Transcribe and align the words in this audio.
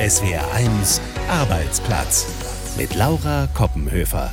SWR1 0.00 0.98
Arbeitsplatz 1.28 2.74
mit 2.78 2.94
Laura 2.94 3.48
Koppenhöfer. 3.54 4.32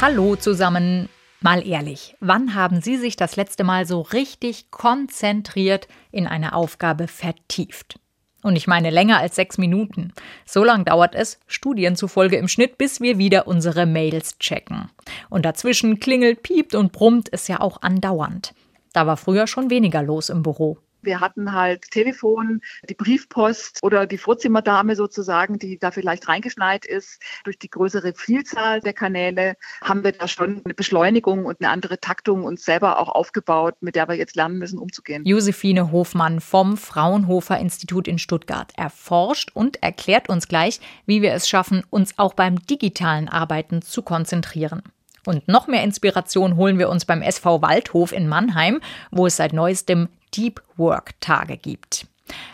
Hallo 0.00 0.34
zusammen. 0.34 1.10
Mal 1.42 1.68
ehrlich, 1.68 2.16
wann 2.20 2.54
haben 2.54 2.80
Sie 2.80 2.96
sich 2.96 3.16
das 3.16 3.36
letzte 3.36 3.64
Mal 3.64 3.84
so 3.84 4.00
richtig 4.00 4.70
konzentriert 4.70 5.88
in 6.10 6.26
eine 6.26 6.54
Aufgabe 6.54 7.06
vertieft? 7.06 8.00
Und 8.42 8.56
ich 8.56 8.66
meine 8.66 8.88
länger 8.88 9.18
als 9.18 9.36
sechs 9.36 9.58
Minuten. 9.58 10.14
So 10.46 10.64
lang 10.64 10.86
dauert 10.86 11.14
es, 11.14 11.38
Studien 11.46 11.96
zufolge 11.96 12.36
im 12.36 12.48
Schnitt, 12.48 12.78
bis 12.78 13.02
wir 13.02 13.18
wieder 13.18 13.46
unsere 13.46 13.84
Mails 13.84 14.38
checken. 14.38 14.88
Und 15.28 15.44
dazwischen 15.44 16.00
klingelt, 16.00 16.42
piept 16.42 16.74
und 16.74 16.92
brummt 16.92 17.28
es 17.30 17.46
ja 17.46 17.60
auch 17.60 17.82
andauernd. 17.82 18.54
Da 18.94 19.06
war 19.06 19.18
früher 19.18 19.46
schon 19.46 19.68
weniger 19.68 20.02
los 20.02 20.30
im 20.30 20.42
Büro. 20.42 20.78
Wir 21.06 21.20
hatten 21.20 21.52
halt 21.52 21.90
Telefon, 21.90 22.60
die 22.88 22.94
Briefpost 22.94 23.78
oder 23.82 24.06
die 24.06 24.18
Vorzimmerdame 24.18 24.96
sozusagen, 24.96 25.58
die 25.58 25.78
da 25.78 25.92
vielleicht 25.92 26.28
reingeschneit 26.28 26.84
ist. 26.84 27.22
Durch 27.44 27.58
die 27.58 27.70
größere 27.70 28.12
Vielzahl 28.12 28.80
der 28.80 28.92
Kanäle 28.92 29.54
haben 29.82 30.02
wir 30.02 30.10
da 30.10 30.26
schon 30.26 30.62
eine 30.64 30.74
Beschleunigung 30.74 31.46
und 31.46 31.60
eine 31.60 31.70
andere 31.70 32.00
Taktung 32.00 32.42
uns 32.42 32.64
selber 32.64 32.98
auch 32.98 33.08
aufgebaut, 33.08 33.76
mit 33.80 33.94
der 33.94 34.08
wir 34.08 34.16
jetzt 34.16 34.34
lernen 34.34 34.58
müssen, 34.58 34.80
umzugehen. 34.80 35.24
Josephine 35.24 35.92
Hofmann 35.92 36.40
vom 36.40 36.76
Fraunhofer 36.76 37.58
Institut 37.58 38.08
in 38.08 38.18
Stuttgart 38.18 38.72
erforscht 38.76 39.52
und 39.54 39.82
erklärt 39.84 40.28
uns 40.28 40.48
gleich, 40.48 40.80
wie 41.06 41.22
wir 41.22 41.32
es 41.34 41.48
schaffen, 41.48 41.84
uns 41.88 42.18
auch 42.18 42.34
beim 42.34 42.58
digitalen 42.66 43.28
Arbeiten 43.28 43.80
zu 43.80 44.02
konzentrieren. 44.02 44.82
Und 45.26 45.48
noch 45.48 45.66
mehr 45.66 45.82
Inspiration 45.82 46.56
holen 46.56 46.78
wir 46.78 46.88
uns 46.88 47.04
beim 47.04 47.20
SV 47.20 47.60
Waldhof 47.60 48.12
in 48.12 48.28
Mannheim, 48.28 48.80
wo 49.10 49.26
es 49.26 49.36
seit 49.36 49.52
neuestem 49.52 50.08
Deep 50.36 50.60
Work 50.76 51.18
Tage 51.20 51.56
gibt. 51.56 52.06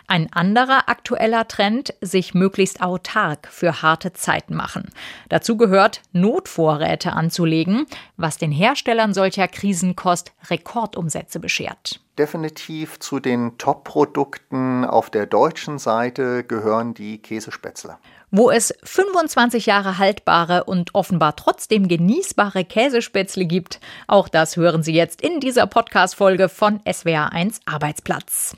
Ein 0.07 0.33
anderer 0.33 0.89
aktueller 0.89 1.49
Trend, 1.49 1.95
sich 2.01 2.35
möglichst 2.35 2.83
autark 2.83 3.49
für 3.51 3.83
harte 3.83 4.13
Zeiten 4.13 4.55
machen. 4.55 4.91
Dazu 5.29 5.57
gehört, 5.57 6.03
Notvorräte 6.13 7.13
anzulegen, 7.13 7.87
was 8.17 8.37
den 8.37 8.53
Herstellern 8.53 9.15
solcher 9.15 9.49
Krisenkost 9.49 10.33
Rekordumsätze 10.51 11.41
beschert. 11.41 12.01
Definitiv 12.19 13.01
zu 13.01 13.21
den 13.21 13.57
Top-Produkten 13.57 14.85
auf 14.85 15.09
der 15.09 15.25
deutschen 15.27 15.79
Seite 15.79 16.45
gehören 16.45 16.93
die 16.93 17.19
Käsespätzle. 17.19 17.97
Wo 18.31 18.51
es 18.51 18.75
25 18.83 19.67
Jahre 19.67 19.99
haltbare 19.99 20.65
und 20.65 20.95
offenbar 20.95 21.37
trotzdem 21.37 21.89
genießbare 21.89 22.65
Käsespätzle 22.65 23.45
gibt, 23.47 23.81
auch 24.07 24.29
das 24.29 24.57
hören 24.57 24.83
Sie 24.83 24.95
jetzt 24.95 25.21
in 25.23 25.41
dieser 25.41 25.67
Podcast-Folge 25.67 26.49
von 26.49 26.81
SWR1 26.81 27.61
Arbeitsplatz. 27.67 28.57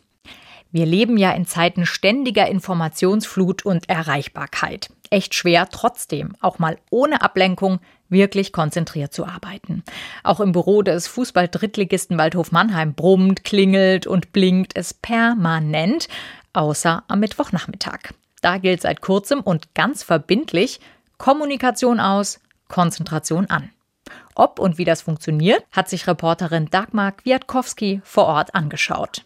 Wir 0.74 0.86
leben 0.86 1.16
ja 1.16 1.30
in 1.30 1.46
Zeiten 1.46 1.86
ständiger 1.86 2.48
Informationsflut 2.48 3.64
und 3.64 3.88
Erreichbarkeit. 3.88 4.88
Echt 5.08 5.32
schwer 5.32 5.68
trotzdem, 5.70 6.34
auch 6.40 6.58
mal 6.58 6.78
ohne 6.90 7.22
Ablenkung, 7.22 7.78
wirklich 8.08 8.52
konzentriert 8.52 9.12
zu 9.14 9.24
arbeiten. 9.24 9.84
Auch 10.24 10.40
im 10.40 10.50
Büro 10.50 10.82
des 10.82 11.06
Fußball-Drittligisten 11.06 12.18
Waldhof 12.18 12.50
Mannheim 12.50 12.92
brummt, 12.92 13.44
klingelt 13.44 14.08
und 14.08 14.32
blinkt 14.32 14.76
es 14.76 14.92
permanent, 14.92 16.08
außer 16.54 17.04
am 17.06 17.20
Mittwochnachmittag. 17.20 18.12
Da 18.42 18.58
gilt 18.58 18.82
seit 18.82 19.00
kurzem 19.00 19.42
und 19.42 19.76
ganz 19.76 20.02
verbindlich 20.02 20.80
Kommunikation 21.18 22.00
aus, 22.00 22.40
Konzentration 22.66 23.46
an. 23.46 23.70
Ob 24.34 24.58
und 24.58 24.76
wie 24.76 24.84
das 24.84 25.02
funktioniert, 25.02 25.62
hat 25.70 25.88
sich 25.88 26.08
Reporterin 26.08 26.66
Dagmar 26.68 27.12
Kwiatkowski 27.12 28.00
vor 28.02 28.24
Ort 28.24 28.56
angeschaut. 28.56 29.24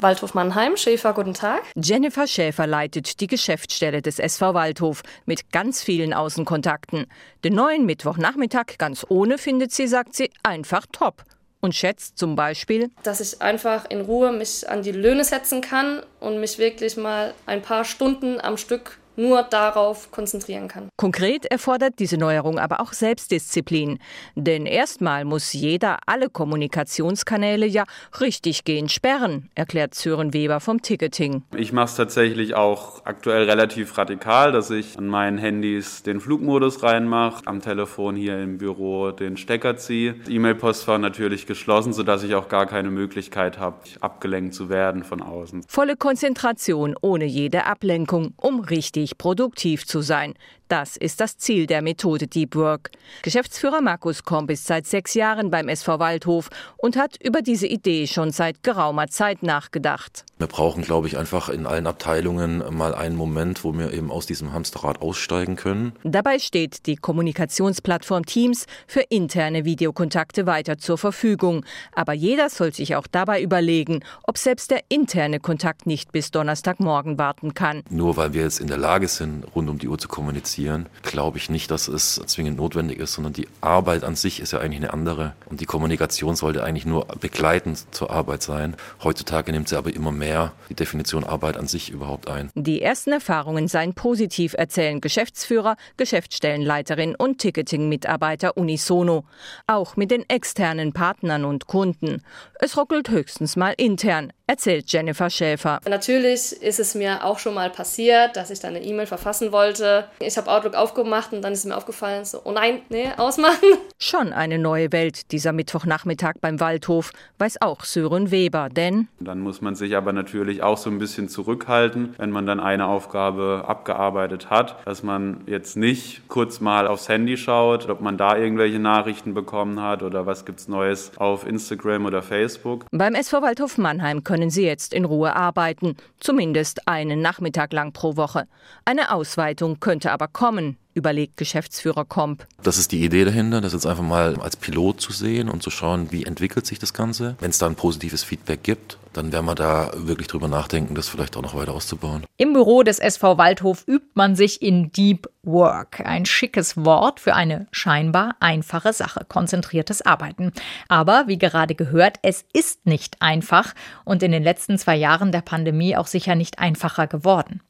Waldhof 0.00 0.34
Mannheim, 0.34 0.76
Schäfer, 0.76 1.12
guten 1.12 1.34
Tag. 1.34 1.62
Jennifer 1.74 2.26
Schäfer 2.26 2.66
leitet 2.66 3.20
die 3.20 3.26
Geschäftsstelle 3.26 4.02
des 4.02 4.18
SV 4.18 4.54
Waldhof 4.54 5.02
mit 5.26 5.50
ganz 5.52 5.82
vielen 5.82 6.14
Außenkontakten. 6.14 7.06
Den 7.44 7.54
neuen 7.54 7.86
Mittwochnachmittag 7.86 8.78
ganz 8.78 9.04
ohne 9.08 9.38
findet 9.38 9.72
sie, 9.72 9.88
sagt 9.88 10.14
sie, 10.14 10.30
einfach 10.42 10.86
top 10.92 11.24
und 11.60 11.74
schätzt 11.74 12.18
zum 12.18 12.36
Beispiel, 12.36 12.90
dass 13.02 13.20
ich 13.20 13.42
einfach 13.42 13.90
in 13.90 14.00
Ruhe 14.00 14.32
mich 14.32 14.68
an 14.68 14.82
die 14.82 14.92
Löhne 14.92 15.24
setzen 15.24 15.60
kann 15.60 16.02
und 16.20 16.40
mich 16.40 16.58
wirklich 16.58 16.96
mal 16.96 17.34
ein 17.46 17.62
paar 17.62 17.84
Stunden 17.84 18.40
am 18.40 18.56
Stück 18.56 18.98
nur 19.18 19.42
darauf 19.42 20.10
konzentrieren 20.10 20.68
kann. 20.68 20.88
Konkret 20.96 21.44
erfordert 21.46 21.94
diese 21.98 22.16
Neuerung 22.16 22.58
aber 22.58 22.80
auch 22.80 22.92
Selbstdisziplin. 22.92 23.98
Denn 24.36 24.64
erstmal 24.64 25.24
muss 25.24 25.52
jeder 25.52 25.98
alle 26.06 26.30
Kommunikationskanäle 26.30 27.66
ja 27.66 27.84
richtig 28.20 28.64
gehen 28.64 28.88
sperren, 28.88 29.50
erklärt 29.54 29.94
Sören 29.94 30.32
Weber 30.32 30.60
vom 30.60 30.80
Ticketing. 30.80 31.42
Ich 31.56 31.72
mache 31.72 31.86
es 31.86 31.96
tatsächlich 31.96 32.54
auch 32.54 33.04
aktuell 33.04 33.44
relativ 33.44 33.98
radikal, 33.98 34.52
dass 34.52 34.70
ich 34.70 34.96
an 34.96 35.08
meinen 35.08 35.38
Handys 35.38 36.02
den 36.02 36.20
Flugmodus 36.20 36.82
reinmache, 36.82 37.46
am 37.46 37.60
Telefon 37.60 38.14
hier 38.14 38.38
im 38.40 38.58
Büro 38.58 39.10
den 39.10 39.36
Stecker 39.36 39.76
ziehe. 39.76 40.14
E-Mail-Postfach 40.28 40.98
natürlich 40.98 41.46
geschlossen, 41.46 41.92
sodass 41.92 42.22
ich 42.22 42.34
auch 42.34 42.48
gar 42.48 42.66
keine 42.66 42.90
Möglichkeit 42.90 43.58
habe, 43.58 43.78
abgelenkt 44.00 44.54
zu 44.54 44.68
werden 44.68 45.02
von 45.02 45.22
außen. 45.22 45.64
Volle 45.66 45.96
Konzentration 45.96 46.94
ohne 47.00 47.24
jede 47.24 47.66
Ablenkung, 47.66 48.34
um 48.36 48.60
richtig 48.60 49.07
richtig 49.07 49.07
produktiv 49.14 49.86
zu 49.86 50.00
sein. 50.00 50.34
Das 50.68 50.98
ist 50.98 51.20
das 51.22 51.38
Ziel 51.38 51.66
der 51.66 51.80
Methode 51.80 52.26
Deep 52.26 52.54
Work. 52.54 52.90
Geschäftsführer 53.22 53.80
Markus 53.80 54.22
Komp 54.24 54.50
ist 54.50 54.66
seit 54.66 54.86
sechs 54.86 55.14
Jahren 55.14 55.50
beim 55.50 55.66
SV 55.68 55.98
Waldhof 55.98 56.50
und 56.76 56.96
hat 56.96 57.16
über 57.22 57.40
diese 57.40 57.66
Idee 57.66 58.06
schon 58.06 58.32
seit 58.32 58.62
geraumer 58.62 59.08
Zeit 59.08 59.42
nachgedacht. 59.42 60.26
Wir 60.38 60.46
brauchen, 60.46 60.82
glaube 60.82 61.08
ich, 61.08 61.16
einfach 61.16 61.48
in 61.48 61.66
allen 61.66 61.86
Abteilungen 61.86 62.62
mal 62.70 62.94
einen 62.94 63.16
Moment, 63.16 63.64
wo 63.64 63.76
wir 63.76 63.92
eben 63.92 64.10
aus 64.10 64.26
diesem 64.26 64.52
Hamsterrad 64.52 65.00
aussteigen 65.00 65.56
können. 65.56 65.92
Dabei 66.04 66.38
steht 66.38 66.86
die 66.86 66.96
Kommunikationsplattform 66.96 68.26
Teams 68.26 68.66
für 68.86 69.00
interne 69.00 69.64
Videokontakte 69.64 70.46
weiter 70.46 70.78
zur 70.78 70.98
Verfügung. 70.98 71.64
Aber 71.92 72.12
jeder 72.12 72.50
soll 72.50 72.74
sich 72.74 72.94
auch 72.94 73.06
dabei 73.06 73.42
überlegen, 73.42 74.04
ob 74.24 74.38
selbst 74.38 74.70
der 74.70 74.82
interne 74.88 75.40
Kontakt 75.40 75.86
nicht 75.86 76.12
bis 76.12 76.30
Donnerstagmorgen 76.30 77.18
warten 77.18 77.54
kann. 77.54 77.82
Nur 77.88 78.16
weil 78.16 78.32
wir 78.34 78.42
jetzt 78.42 78.60
in 78.60 78.68
der 78.68 78.78
Lage 78.78 79.08
sind, 79.08 79.44
rund 79.56 79.68
um 79.68 79.78
die 79.78 79.88
Uhr 79.88 79.98
zu 79.98 80.06
kommunizieren, 80.08 80.57
passieren, 80.58 80.86
glaube 81.02 81.38
ich 81.38 81.50
nicht, 81.50 81.70
dass 81.70 81.86
es 81.86 82.20
zwingend 82.26 82.56
notwendig 82.56 82.98
ist, 82.98 83.12
sondern 83.12 83.32
die 83.32 83.46
Arbeit 83.60 84.02
an 84.02 84.16
sich 84.16 84.40
ist 84.40 84.52
ja 84.52 84.58
eigentlich 84.58 84.82
eine 84.82 84.92
andere. 84.92 85.34
Und 85.46 85.60
die 85.60 85.66
Kommunikation 85.66 86.34
sollte 86.34 86.64
eigentlich 86.64 86.84
nur 86.84 87.06
begleitend 87.20 87.94
zur 87.94 88.10
Arbeit 88.10 88.42
sein. 88.42 88.74
Heutzutage 89.04 89.52
nimmt 89.52 89.68
sie 89.68 89.76
aber 89.76 89.94
immer 89.94 90.10
mehr 90.10 90.52
die 90.68 90.74
Definition 90.74 91.22
Arbeit 91.22 91.56
an 91.56 91.68
sich 91.68 91.90
überhaupt 91.90 92.28
ein. 92.28 92.50
Die 92.56 92.82
ersten 92.82 93.12
Erfahrungen 93.12 93.68
seien 93.68 93.94
positiv, 93.94 94.54
erzählen 94.54 95.00
Geschäftsführer, 95.00 95.76
Geschäftsstellenleiterin 95.96 97.14
und 97.14 97.38
Ticketing-Mitarbeiter 97.38 98.56
unisono. 98.56 99.24
Auch 99.68 99.94
mit 99.94 100.10
den 100.10 100.28
externen 100.28 100.92
Partnern 100.92 101.44
und 101.44 101.68
Kunden. 101.68 102.24
Es 102.58 102.76
ruckelt 102.76 103.10
höchstens 103.10 103.54
mal 103.54 103.74
intern, 103.76 104.32
erzählt 104.48 104.90
Jennifer 104.90 105.30
Schäfer. 105.30 105.78
Natürlich 105.88 106.60
ist 106.62 106.80
es 106.80 106.94
mir 106.94 107.24
auch 107.24 107.38
schon 107.38 107.54
mal 107.54 107.70
passiert, 107.70 108.34
dass 108.34 108.50
ich 108.50 108.60
dann 108.60 108.74
eine 108.74 108.84
E-Mail 108.84 109.06
verfassen 109.06 109.52
wollte. 109.52 110.08
Ich 110.20 110.36
habe 110.38 110.50
Outlook 110.50 110.74
aufgemacht 110.74 111.32
und 111.32 111.42
dann 111.42 111.52
ist 111.52 111.66
mir 111.66 111.76
aufgefallen, 111.76 112.24
so, 112.24 112.40
oh 112.44 112.52
nein, 112.52 112.80
nee, 112.88 113.08
ausmachen. 113.16 113.58
Schon 113.98 114.32
eine 114.32 114.58
neue 114.58 114.90
Welt 114.90 115.32
dieser 115.32 115.52
Mittwochnachmittag 115.52 116.34
beim 116.40 116.60
Waldhof, 116.60 117.12
weiß 117.38 117.60
auch 117.60 117.84
Sören 117.84 118.30
Weber, 118.30 118.68
denn... 118.70 119.08
Dann 119.20 119.40
muss 119.40 119.60
man 119.60 119.74
sich 119.74 119.96
aber 119.96 120.12
natürlich 120.12 120.62
auch 120.62 120.78
so 120.78 120.88
ein 120.88 120.98
bisschen 120.98 121.28
zurückhalten, 121.28 122.14
wenn 122.16 122.30
man 122.30 122.46
dann 122.46 122.60
eine 122.60 122.86
Aufgabe 122.86 123.64
abgearbeitet 123.66 124.48
hat, 124.48 124.76
dass 124.86 125.02
man 125.02 125.42
jetzt 125.46 125.76
nicht 125.76 126.26
kurz 126.28 126.60
mal 126.60 126.86
aufs 126.86 127.08
Handy 127.08 127.36
schaut, 127.36 127.88
ob 127.90 128.00
man 128.00 128.16
da 128.16 128.36
irgendwelche 128.36 128.78
Nachrichten 128.78 129.34
bekommen 129.34 129.82
hat 129.82 130.02
oder 130.02 130.24
was 130.24 130.46
gibt's 130.46 130.68
Neues 130.68 131.12
auf 131.16 131.46
Instagram 131.46 132.06
oder 132.06 132.22
Facebook. 132.22 132.86
Beim 132.92 133.14
SV 133.14 133.42
Waldhof 133.42 133.76
Mannheim 133.76 134.24
können 134.24 134.37
können 134.38 134.50
Sie 134.50 134.64
jetzt 134.64 134.94
in 134.94 135.04
Ruhe 135.04 135.34
arbeiten, 135.34 135.96
zumindest 136.20 136.86
einen 136.86 137.20
Nachmittag 137.20 137.72
lang 137.72 137.92
pro 137.92 138.16
Woche. 138.16 138.46
Eine 138.84 139.10
Ausweitung 139.12 139.80
könnte 139.80 140.12
aber 140.12 140.28
kommen, 140.28 140.76
überlegt 140.94 141.36
Geschäftsführer 141.36 142.04
Komp. 142.04 142.46
Das 142.62 142.78
ist 142.78 142.92
die 142.92 143.04
Idee 143.04 143.24
dahinter, 143.24 143.60
das 143.60 143.72
jetzt 143.72 143.86
einfach 143.86 144.02
mal 144.02 144.40
als 144.40 144.56
Pilot 144.56 145.00
zu 145.00 145.12
sehen 145.12 145.48
und 145.48 145.62
zu 145.62 145.70
schauen, 145.70 146.10
wie 146.10 146.24
entwickelt 146.24 146.66
sich 146.66 146.78
das 146.78 146.92
Ganze. 146.92 147.36
Wenn 147.40 147.50
es 147.50 147.58
da 147.58 147.66
ein 147.66 147.74
positives 147.74 148.24
Feedback 148.24 148.62
gibt, 148.62 148.98
dann 149.12 149.32
werden 149.32 149.46
wir 149.46 149.54
da 149.54 149.90
wirklich 149.96 150.28
drüber 150.28 150.48
nachdenken, 150.48 150.94
das 150.94 151.08
vielleicht 151.08 151.36
auch 151.36 151.42
noch 151.42 151.54
weiter 151.54 151.72
auszubauen. 151.72 152.24
Im 152.36 152.52
Büro 152.52 152.82
des 152.82 152.98
SV 152.98 153.38
Waldhof 153.38 153.84
übt 153.86 154.10
man 154.14 154.36
sich 154.36 154.62
in 154.62 154.92
Deep 154.92 155.28
Work. 155.42 156.00
Ein 156.04 156.26
schickes 156.26 156.76
Wort 156.76 157.20
für 157.20 157.34
eine 157.34 157.66
scheinbar 157.72 158.36
einfache 158.40 158.92
Sache, 158.92 159.24
konzentriertes 159.26 160.02
Arbeiten. 160.02 160.52
Aber 160.88 161.24
wie 161.26 161.38
gerade 161.38 161.74
gehört, 161.74 162.18
es 162.22 162.44
ist 162.52 162.86
nicht 162.86 163.20
einfach 163.20 163.74
und 164.04 164.22
in 164.22 164.32
den 164.32 164.42
letzten 164.42 164.78
zwei 164.78 164.96
Jahren 164.96 165.32
der 165.32 165.40
Pandemie 165.40 165.96
auch 165.96 166.06
sicher 166.06 166.34
nicht 166.34 166.58
einfacher 166.58 167.06
geworden. 167.06 167.62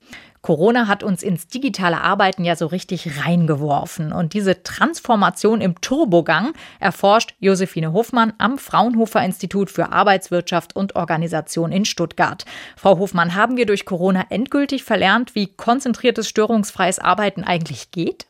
Corona 0.49 0.89
hat 0.89 1.03
uns 1.03 1.23
ins 1.23 1.49
digitale 1.49 2.01
Arbeiten 2.01 2.43
ja 2.43 2.57
so 2.57 2.65
richtig 2.65 3.23
reingeworfen. 3.23 4.13
Und 4.15 4.33
diese 4.33 4.63
Transformation 4.63 5.61
im 5.61 5.79
Turbogang 5.83 6.55
erforscht 6.81 7.35
Josephine 7.39 7.93
Hofmann 7.93 8.33
am 8.39 8.57
Fraunhofer 8.57 9.23
Institut 9.23 9.71
für 9.71 9.93
Arbeitswirtschaft 9.93 10.75
und 10.75 10.97
Organisation 10.97 11.71
in 11.71 11.85
Stuttgart. 11.85 12.47
Frau 12.79 12.97
Hofmann, 12.97 13.35
haben 13.35 13.59
wir 13.59 13.67
durch 13.67 13.85
Corona 13.85 14.25
endgültig 14.31 14.85
verlernt, 14.85 15.35
wie 15.35 15.49
konzentriertes, 15.49 16.27
störungsfreies 16.31 16.99
Arbeiten 16.99 17.45
eigentlich 17.45 17.91
geht? 17.91 18.27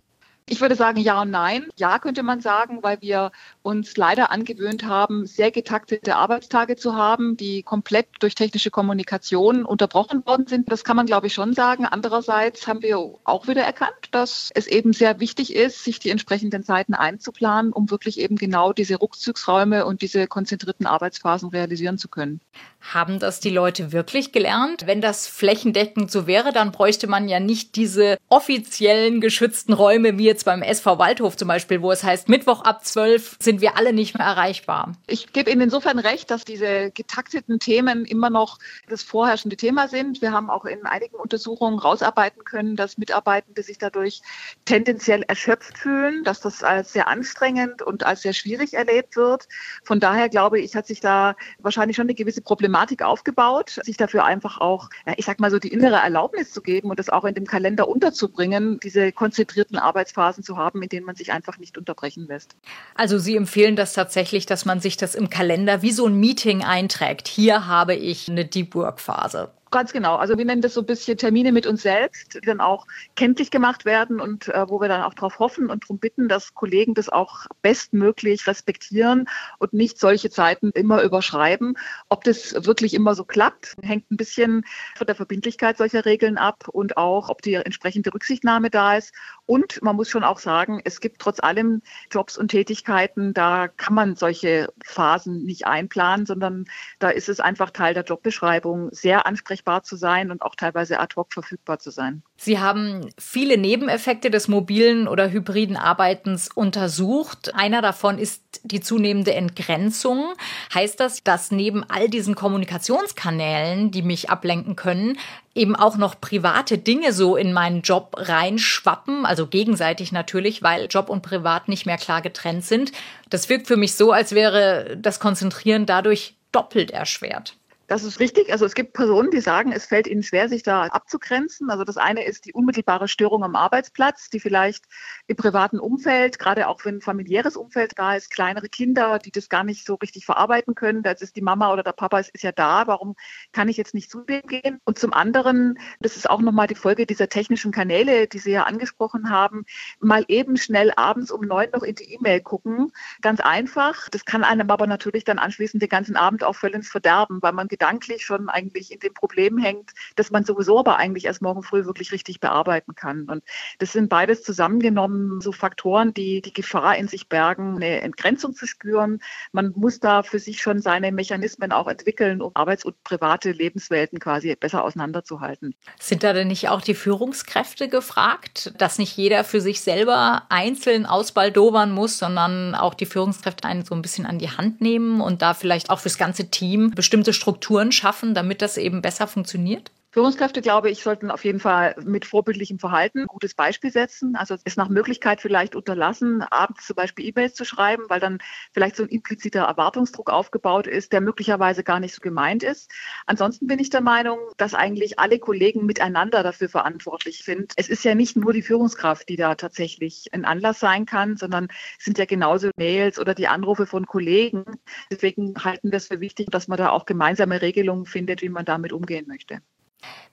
Ich 0.50 0.60
würde 0.62 0.74
sagen 0.74 0.98
ja 0.98 1.20
und 1.22 1.30
nein. 1.30 1.68
Ja 1.76 1.98
könnte 1.98 2.22
man 2.22 2.40
sagen, 2.40 2.82
weil 2.82 3.00
wir 3.02 3.32
uns 3.62 3.96
leider 3.98 4.30
angewöhnt 4.30 4.84
haben, 4.84 5.26
sehr 5.26 5.50
getaktete 5.50 6.16
Arbeitstage 6.16 6.76
zu 6.76 6.96
haben, 6.96 7.36
die 7.36 7.62
komplett 7.62 8.06
durch 8.20 8.34
technische 8.34 8.70
Kommunikation 8.70 9.66
unterbrochen 9.66 10.24
worden 10.24 10.46
sind. 10.46 10.72
Das 10.72 10.84
kann 10.84 10.96
man, 10.96 11.04
glaube 11.04 11.26
ich, 11.26 11.34
schon 11.34 11.52
sagen. 11.52 11.84
Andererseits 11.84 12.66
haben 12.66 12.80
wir 12.82 12.98
auch 13.24 13.46
wieder 13.46 13.62
erkannt, 13.62 14.08
dass 14.10 14.50
es 14.54 14.66
eben 14.66 14.94
sehr 14.94 15.20
wichtig 15.20 15.54
ist, 15.54 15.84
sich 15.84 15.98
die 15.98 16.10
entsprechenden 16.10 16.64
Zeiten 16.64 16.94
einzuplanen, 16.94 17.72
um 17.72 17.90
wirklich 17.90 18.18
eben 18.18 18.36
genau 18.36 18.72
diese 18.72 19.00
Rückzugsräume 19.00 19.84
und 19.84 20.00
diese 20.00 20.26
konzentrierten 20.26 20.86
Arbeitsphasen 20.86 21.50
realisieren 21.50 21.98
zu 21.98 22.08
können. 22.08 22.40
Haben 22.80 23.18
das 23.18 23.40
die 23.40 23.50
Leute 23.50 23.92
wirklich 23.92 24.32
gelernt? 24.32 24.86
Wenn 24.86 25.00
das 25.00 25.26
flächendeckend 25.26 26.10
so 26.10 26.26
wäre, 26.26 26.52
dann 26.52 26.72
bräuchte 26.72 27.06
man 27.06 27.28
ja 27.28 27.38
nicht 27.38 27.76
diese 27.76 28.16
offiziellen 28.28 29.20
geschützten 29.20 29.72
Räume 29.72 30.16
wie 30.16 30.24
jetzt 30.24 30.37
beim 30.44 30.62
SV 30.62 30.98
Waldhof 30.98 31.36
zum 31.36 31.48
Beispiel, 31.48 31.82
wo 31.82 31.90
es 31.92 32.04
heißt, 32.04 32.28
Mittwoch 32.28 32.62
ab 32.62 32.84
12 32.84 33.36
sind 33.40 33.60
wir 33.60 33.76
alle 33.76 33.92
nicht 33.92 34.16
mehr 34.16 34.26
erreichbar. 34.26 34.92
Ich 35.06 35.32
gebe 35.32 35.50
Ihnen 35.50 35.62
insofern 35.62 35.98
recht, 35.98 36.30
dass 36.30 36.44
diese 36.44 36.90
getakteten 36.90 37.58
Themen 37.58 38.04
immer 38.04 38.30
noch 38.30 38.58
das 38.88 39.02
vorherrschende 39.02 39.56
Thema 39.56 39.88
sind. 39.88 40.22
Wir 40.22 40.32
haben 40.32 40.50
auch 40.50 40.64
in 40.64 40.86
einigen 40.86 41.16
Untersuchungen 41.16 41.78
rausarbeiten 41.78 42.44
können, 42.44 42.76
dass 42.76 42.98
Mitarbeitende 42.98 43.62
sich 43.62 43.78
dadurch 43.78 44.20
tendenziell 44.64 45.22
erschöpft 45.22 45.78
fühlen, 45.78 46.24
dass 46.24 46.40
das 46.40 46.62
als 46.62 46.92
sehr 46.92 47.08
anstrengend 47.08 47.82
und 47.82 48.04
als 48.04 48.22
sehr 48.22 48.32
schwierig 48.32 48.74
erlebt 48.74 49.16
wird. 49.16 49.48
Von 49.84 50.00
daher 50.00 50.28
glaube 50.28 50.60
ich, 50.60 50.76
hat 50.76 50.86
sich 50.86 51.00
da 51.00 51.34
wahrscheinlich 51.58 51.96
schon 51.96 52.06
eine 52.06 52.14
gewisse 52.14 52.42
Problematik 52.42 53.02
aufgebaut, 53.02 53.80
sich 53.82 53.96
dafür 53.96 54.24
einfach 54.24 54.60
auch, 54.60 54.90
ich 55.16 55.24
sag 55.24 55.40
mal 55.40 55.50
so, 55.50 55.58
die 55.58 55.72
innere 55.72 55.96
Erlaubnis 55.96 56.52
zu 56.52 56.62
geben 56.62 56.90
und 56.90 56.98
das 56.98 57.08
auch 57.08 57.24
in 57.24 57.34
dem 57.34 57.46
Kalender 57.46 57.88
unterzubringen, 57.88 58.78
diese 58.80 59.12
konzentrierten 59.12 59.78
Arbeitsphasen 59.78 60.27
zu 60.36 60.56
haben, 60.56 60.82
in 60.82 60.88
denen 60.88 61.06
man 61.06 61.16
sich 61.16 61.32
einfach 61.32 61.58
nicht 61.58 61.78
unterbrechen 61.78 62.26
lässt. 62.26 62.56
Also 62.94 63.18
Sie 63.18 63.36
empfehlen 63.36 63.76
das 63.76 63.92
tatsächlich, 63.92 64.46
dass 64.46 64.64
man 64.64 64.80
sich 64.80 64.96
das 64.96 65.14
im 65.14 65.30
Kalender 65.30 65.82
wie 65.82 65.92
so 65.92 66.06
ein 66.06 66.18
Meeting 66.18 66.62
einträgt. 66.62 67.28
Hier 67.28 67.66
habe 67.66 67.94
ich 67.94 68.28
eine 68.28 68.44
Deep 68.44 68.74
Work 68.74 69.00
Phase. 69.00 69.50
Ganz 69.70 69.92
genau. 69.92 70.16
Also 70.16 70.38
wir 70.38 70.44
nennen 70.46 70.62
das 70.62 70.74
so 70.74 70.80
ein 70.80 70.86
bisschen 70.86 71.18
Termine 71.18 71.52
mit 71.52 71.66
uns 71.66 71.82
selbst, 71.82 72.34
die 72.34 72.40
dann 72.40 72.60
auch 72.60 72.86
kenntlich 73.16 73.50
gemacht 73.50 73.84
werden 73.84 74.20
und 74.20 74.48
äh, 74.48 74.68
wo 74.68 74.80
wir 74.80 74.88
dann 74.88 75.02
auch 75.02 75.12
darauf 75.12 75.38
hoffen 75.38 75.68
und 75.68 75.84
darum 75.84 75.98
bitten, 75.98 76.28
dass 76.28 76.54
Kollegen 76.54 76.94
das 76.94 77.10
auch 77.10 77.46
bestmöglich 77.60 78.46
respektieren 78.46 79.26
und 79.58 79.74
nicht 79.74 79.98
solche 79.98 80.30
Zeiten 80.30 80.70
immer 80.70 81.02
überschreiben. 81.02 81.74
Ob 82.08 82.24
das 82.24 82.54
wirklich 82.64 82.94
immer 82.94 83.14
so 83.14 83.24
klappt, 83.24 83.74
hängt 83.82 84.10
ein 84.10 84.16
bisschen 84.16 84.64
von 84.96 85.06
der 85.06 85.16
Verbindlichkeit 85.16 85.76
solcher 85.76 86.06
Regeln 86.06 86.38
ab 86.38 86.68
und 86.68 86.96
auch, 86.96 87.28
ob 87.28 87.42
die 87.42 87.54
entsprechende 87.54 88.14
Rücksichtnahme 88.14 88.70
da 88.70 88.96
ist. 88.96 89.12
Und 89.44 89.82
man 89.82 89.96
muss 89.96 90.08
schon 90.08 90.24
auch 90.24 90.38
sagen, 90.38 90.80
es 90.84 91.00
gibt 91.00 91.20
trotz 91.20 91.40
allem 91.40 91.82
Jobs 92.10 92.38
und 92.38 92.48
Tätigkeiten, 92.48 93.34
da 93.34 93.68
kann 93.68 93.94
man 93.94 94.16
solche 94.16 94.72
Phasen 94.84 95.44
nicht 95.44 95.66
einplanen, 95.66 96.24
sondern 96.24 96.64
da 96.98 97.10
ist 97.10 97.28
es 97.28 97.40
einfach 97.40 97.70
Teil 97.70 97.92
der 97.92 98.04
Jobbeschreibung, 98.04 98.88
sehr 98.92 99.26
ansprechend 99.26 99.57
ansprechbar 99.58 99.82
zu 99.82 99.96
sein 99.96 100.30
und 100.30 100.42
auch 100.42 100.54
teilweise 100.54 101.00
ad 101.00 101.14
hoc 101.16 101.32
verfügbar 101.32 101.78
zu 101.78 101.90
sein. 101.90 102.22
Sie 102.36 102.58
haben 102.58 103.10
viele 103.18 103.58
Nebeneffekte 103.58 104.30
des 104.30 104.48
mobilen 104.48 105.08
oder 105.08 105.30
hybriden 105.30 105.76
Arbeitens 105.76 106.48
untersucht. 106.48 107.54
Einer 107.54 107.82
davon 107.82 108.18
ist 108.18 108.42
die 108.62 108.80
zunehmende 108.80 109.34
Entgrenzung. 109.34 110.34
Heißt 110.72 111.00
das, 111.00 111.22
dass 111.24 111.50
neben 111.50 111.84
all 111.88 112.08
diesen 112.08 112.34
Kommunikationskanälen, 112.34 113.90
die 113.90 114.02
mich 114.02 114.30
ablenken 114.30 114.76
können, 114.76 115.18
eben 115.54 115.74
auch 115.74 115.96
noch 115.96 116.20
private 116.20 116.78
Dinge 116.78 117.12
so 117.12 117.36
in 117.36 117.52
meinen 117.52 117.82
Job 117.82 118.14
reinschwappen, 118.16 119.26
also 119.26 119.46
gegenseitig 119.46 120.12
natürlich, 120.12 120.62
weil 120.62 120.86
Job 120.88 121.08
und 121.08 121.22
Privat 121.22 121.68
nicht 121.68 121.86
mehr 121.86 121.98
klar 121.98 122.22
getrennt 122.22 122.64
sind. 122.64 122.92
Das 123.28 123.48
wirkt 123.48 123.66
für 123.66 123.76
mich 123.76 123.94
so, 123.94 124.12
als 124.12 124.32
wäre 124.32 124.96
das 124.96 125.18
Konzentrieren 125.18 125.86
dadurch 125.86 126.36
doppelt 126.52 126.90
erschwert. 126.92 127.56
Das 127.88 128.04
ist 128.04 128.20
richtig. 128.20 128.52
Also 128.52 128.66
es 128.66 128.74
gibt 128.74 128.92
Personen, 128.92 129.30
die 129.30 129.40
sagen, 129.40 129.72
es 129.72 129.86
fällt 129.86 130.06
ihnen 130.06 130.22
schwer, 130.22 130.50
sich 130.50 130.62
da 130.62 130.82
abzugrenzen. 130.82 131.70
Also 131.70 131.84
das 131.84 131.96
eine 131.96 132.22
ist 132.26 132.44
die 132.44 132.52
unmittelbare 132.52 133.08
Störung 133.08 133.42
am 133.42 133.56
Arbeitsplatz, 133.56 134.28
die 134.28 134.40
vielleicht 134.40 134.84
im 135.26 135.36
privaten 135.36 135.78
Umfeld, 135.80 136.38
gerade 136.38 136.68
auch 136.68 136.84
wenn 136.84 136.96
ein 136.96 137.00
familiäres 137.00 137.56
Umfeld 137.56 137.92
da 137.96 138.14
ist, 138.14 138.30
kleinere 138.30 138.68
Kinder, 138.68 139.18
die 139.18 139.30
das 139.30 139.48
gar 139.48 139.64
nicht 139.64 139.86
so 139.86 139.94
richtig 139.94 140.26
verarbeiten 140.26 140.74
können. 140.74 141.02
Da 141.02 141.12
ist 141.12 141.34
die 141.34 141.40
Mama 141.40 141.72
oder 141.72 141.82
der 141.82 141.92
Papa 141.92 142.18
ist, 142.18 142.28
ist 142.34 142.44
ja 142.44 142.52
da. 142.52 142.86
Warum 142.86 143.16
kann 143.52 143.70
ich 143.70 143.78
jetzt 143.78 143.94
nicht 143.94 144.10
zu 144.10 144.20
dem 144.20 144.42
gehen? 144.42 144.82
Und 144.84 144.98
zum 144.98 145.14
anderen, 145.14 145.78
das 145.98 146.18
ist 146.18 146.28
auch 146.28 146.42
nochmal 146.42 146.66
die 146.66 146.74
Folge 146.74 147.06
dieser 147.06 147.30
technischen 147.30 147.72
Kanäle, 147.72 148.26
die 148.26 148.38
Sie 148.38 148.50
ja 148.50 148.64
angesprochen 148.64 149.30
haben, 149.30 149.64
mal 149.98 150.26
eben 150.28 150.58
schnell 150.58 150.92
abends 150.94 151.30
um 151.30 151.40
neun 151.40 151.70
noch 151.72 151.82
in 151.82 151.94
die 151.94 152.12
E-Mail 152.12 152.42
gucken. 152.42 152.92
Ganz 153.22 153.40
einfach. 153.40 154.10
Das 154.10 154.26
kann 154.26 154.44
einem 154.44 154.70
aber 154.70 154.86
natürlich 154.86 155.24
dann 155.24 155.38
anschließend 155.38 155.82
den 155.82 155.88
ganzen 155.88 156.16
Abend 156.16 156.44
auch 156.44 156.54
völlig 156.54 156.86
verderben, 156.86 157.38
weil 157.40 157.52
man 157.54 157.66
gedanklich 157.78 158.24
schon 158.24 158.48
eigentlich 158.48 158.92
in 158.92 158.98
dem 158.98 159.14
Problem 159.14 159.56
hängt, 159.56 159.92
dass 160.16 160.30
man 160.30 160.44
sowieso 160.44 160.80
aber 160.80 160.96
eigentlich 160.96 161.26
erst 161.26 161.42
morgen 161.42 161.62
früh 161.62 161.84
wirklich 161.84 162.10
richtig 162.12 162.40
bearbeiten 162.40 162.94
kann. 162.94 163.24
Und 163.24 163.44
das 163.78 163.92
sind 163.92 164.08
beides 164.08 164.42
zusammengenommen 164.42 165.40
so 165.40 165.52
Faktoren, 165.52 166.12
die 166.12 166.42
die 166.42 166.52
Gefahr 166.52 166.96
in 166.96 167.06
sich 167.06 167.28
bergen, 167.28 167.76
eine 167.76 168.00
Entgrenzung 168.00 168.54
zu 168.54 168.66
spüren. 168.66 169.20
Man 169.52 169.72
muss 169.76 170.00
da 170.00 170.24
für 170.24 170.40
sich 170.40 170.60
schon 170.60 170.80
seine 170.80 171.12
Mechanismen 171.12 171.70
auch 171.70 171.86
entwickeln, 171.86 172.42
um 172.42 172.50
Arbeits- 172.54 172.84
und 172.84 173.02
private 173.04 173.52
Lebenswelten 173.52 174.18
quasi 174.18 174.54
besser 174.56 174.82
auseinanderzuhalten. 174.82 175.74
Sind 176.00 176.24
da 176.24 176.32
denn 176.32 176.48
nicht 176.48 176.68
auch 176.68 176.80
die 176.80 176.94
Führungskräfte 176.94 177.88
gefragt, 177.88 178.72
dass 178.78 178.98
nicht 178.98 179.16
jeder 179.16 179.44
für 179.44 179.60
sich 179.60 179.80
selber 179.80 180.42
einzeln 180.48 181.06
ausbaldowern 181.06 181.92
muss, 181.92 182.18
sondern 182.18 182.74
auch 182.74 182.94
die 182.94 183.06
Führungskräfte 183.06 183.68
einen 183.68 183.84
so 183.84 183.94
ein 183.94 184.02
bisschen 184.02 184.26
an 184.26 184.40
die 184.40 184.50
Hand 184.50 184.80
nehmen 184.80 185.20
und 185.20 185.42
da 185.42 185.54
vielleicht 185.54 185.90
auch 185.90 186.00
fürs 186.00 186.18
ganze 186.18 186.50
Team 186.50 186.90
bestimmte 186.90 187.32
Strukturen 187.32 187.67
Strukturen 187.68 187.92
schaffen, 187.92 188.32
damit 188.32 188.62
das 188.62 188.78
eben 188.78 189.02
besser 189.02 189.26
funktioniert? 189.26 189.90
Führungskräfte, 190.18 190.62
glaube 190.62 190.90
ich, 190.90 191.04
sollten 191.04 191.30
auf 191.30 191.44
jeden 191.44 191.60
Fall 191.60 191.94
mit 192.04 192.24
vorbildlichem 192.24 192.80
Verhalten 192.80 193.20
ein 193.20 193.26
gutes 193.28 193.54
Beispiel 193.54 193.92
setzen. 193.92 194.34
Also 194.34 194.56
es 194.64 194.76
nach 194.76 194.88
Möglichkeit 194.88 195.40
vielleicht 195.40 195.76
unterlassen, 195.76 196.42
abends 196.42 196.88
zum 196.88 196.96
Beispiel 196.96 197.24
E-Mails 197.26 197.54
zu 197.54 197.64
schreiben, 197.64 198.02
weil 198.08 198.18
dann 198.18 198.38
vielleicht 198.72 198.96
so 198.96 199.04
ein 199.04 199.10
impliziter 199.10 199.60
Erwartungsdruck 199.60 200.30
aufgebaut 200.30 200.88
ist, 200.88 201.12
der 201.12 201.20
möglicherweise 201.20 201.84
gar 201.84 202.00
nicht 202.00 202.16
so 202.16 202.20
gemeint 202.20 202.64
ist. 202.64 202.90
Ansonsten 203.26 203.68
bin 203.68 203.78
ich 203.78 203.90
der 203.90 204.00
Meinung, 204.00 204.40
dass 204.56 204.74
eigentlich 204.74 205.20
alle 205.20 205.38
Kollegen 205.38 205.86
miteinander 205.86 206.42
dafür 206.42 206.68
verantwortlich 206.68 207.44
sind. 207.44 207.74
Es 207.76 207.88
ist 207.88 208.04
ja 208.04 208.16
nicht 208.16 208.36
nur 208.36 208.52
die 208.52 208.62
Führungskraft, 208.62 209.28
die 209.28 209.36
da 209.36 209.54
tatsächlich 209.54 210.30
ein 210.32 210.44
Anlass 210.44 210.80
sein 210.80 211.06
kann, 211.06 211.36
sondern 211.36 211.68
es 211.96 212.06
sind 212.06 212.18
ja 212.18 212.24
genauso 212.24 212.70
Mails 212.76 213.20
oder 213.20 213.36
die 213.36 213.46
Anrufe 213.46 213.86
von 213.86 214.04
Kollegen. 214.04 214.64
Deswegen 215.12 215.54
halten 215.62 215.92
wir 215.92 215.98
es 215.98 216.08
für 216.08 216.18
wichtig, 216.18 216.48
dass 216.50 216.66
man 216.66 216.76
da 216.76 216.90
auch 216.90 217.06
gemeinsame 217.06 217.62
Regelungen 217.62 218.04
findet, 218.04 218.42
wie 218.42 218.48
man 218.48 218.64
damit 218.64 218.92
umgehen 218.92 219.28
möchte. 219.28 219.60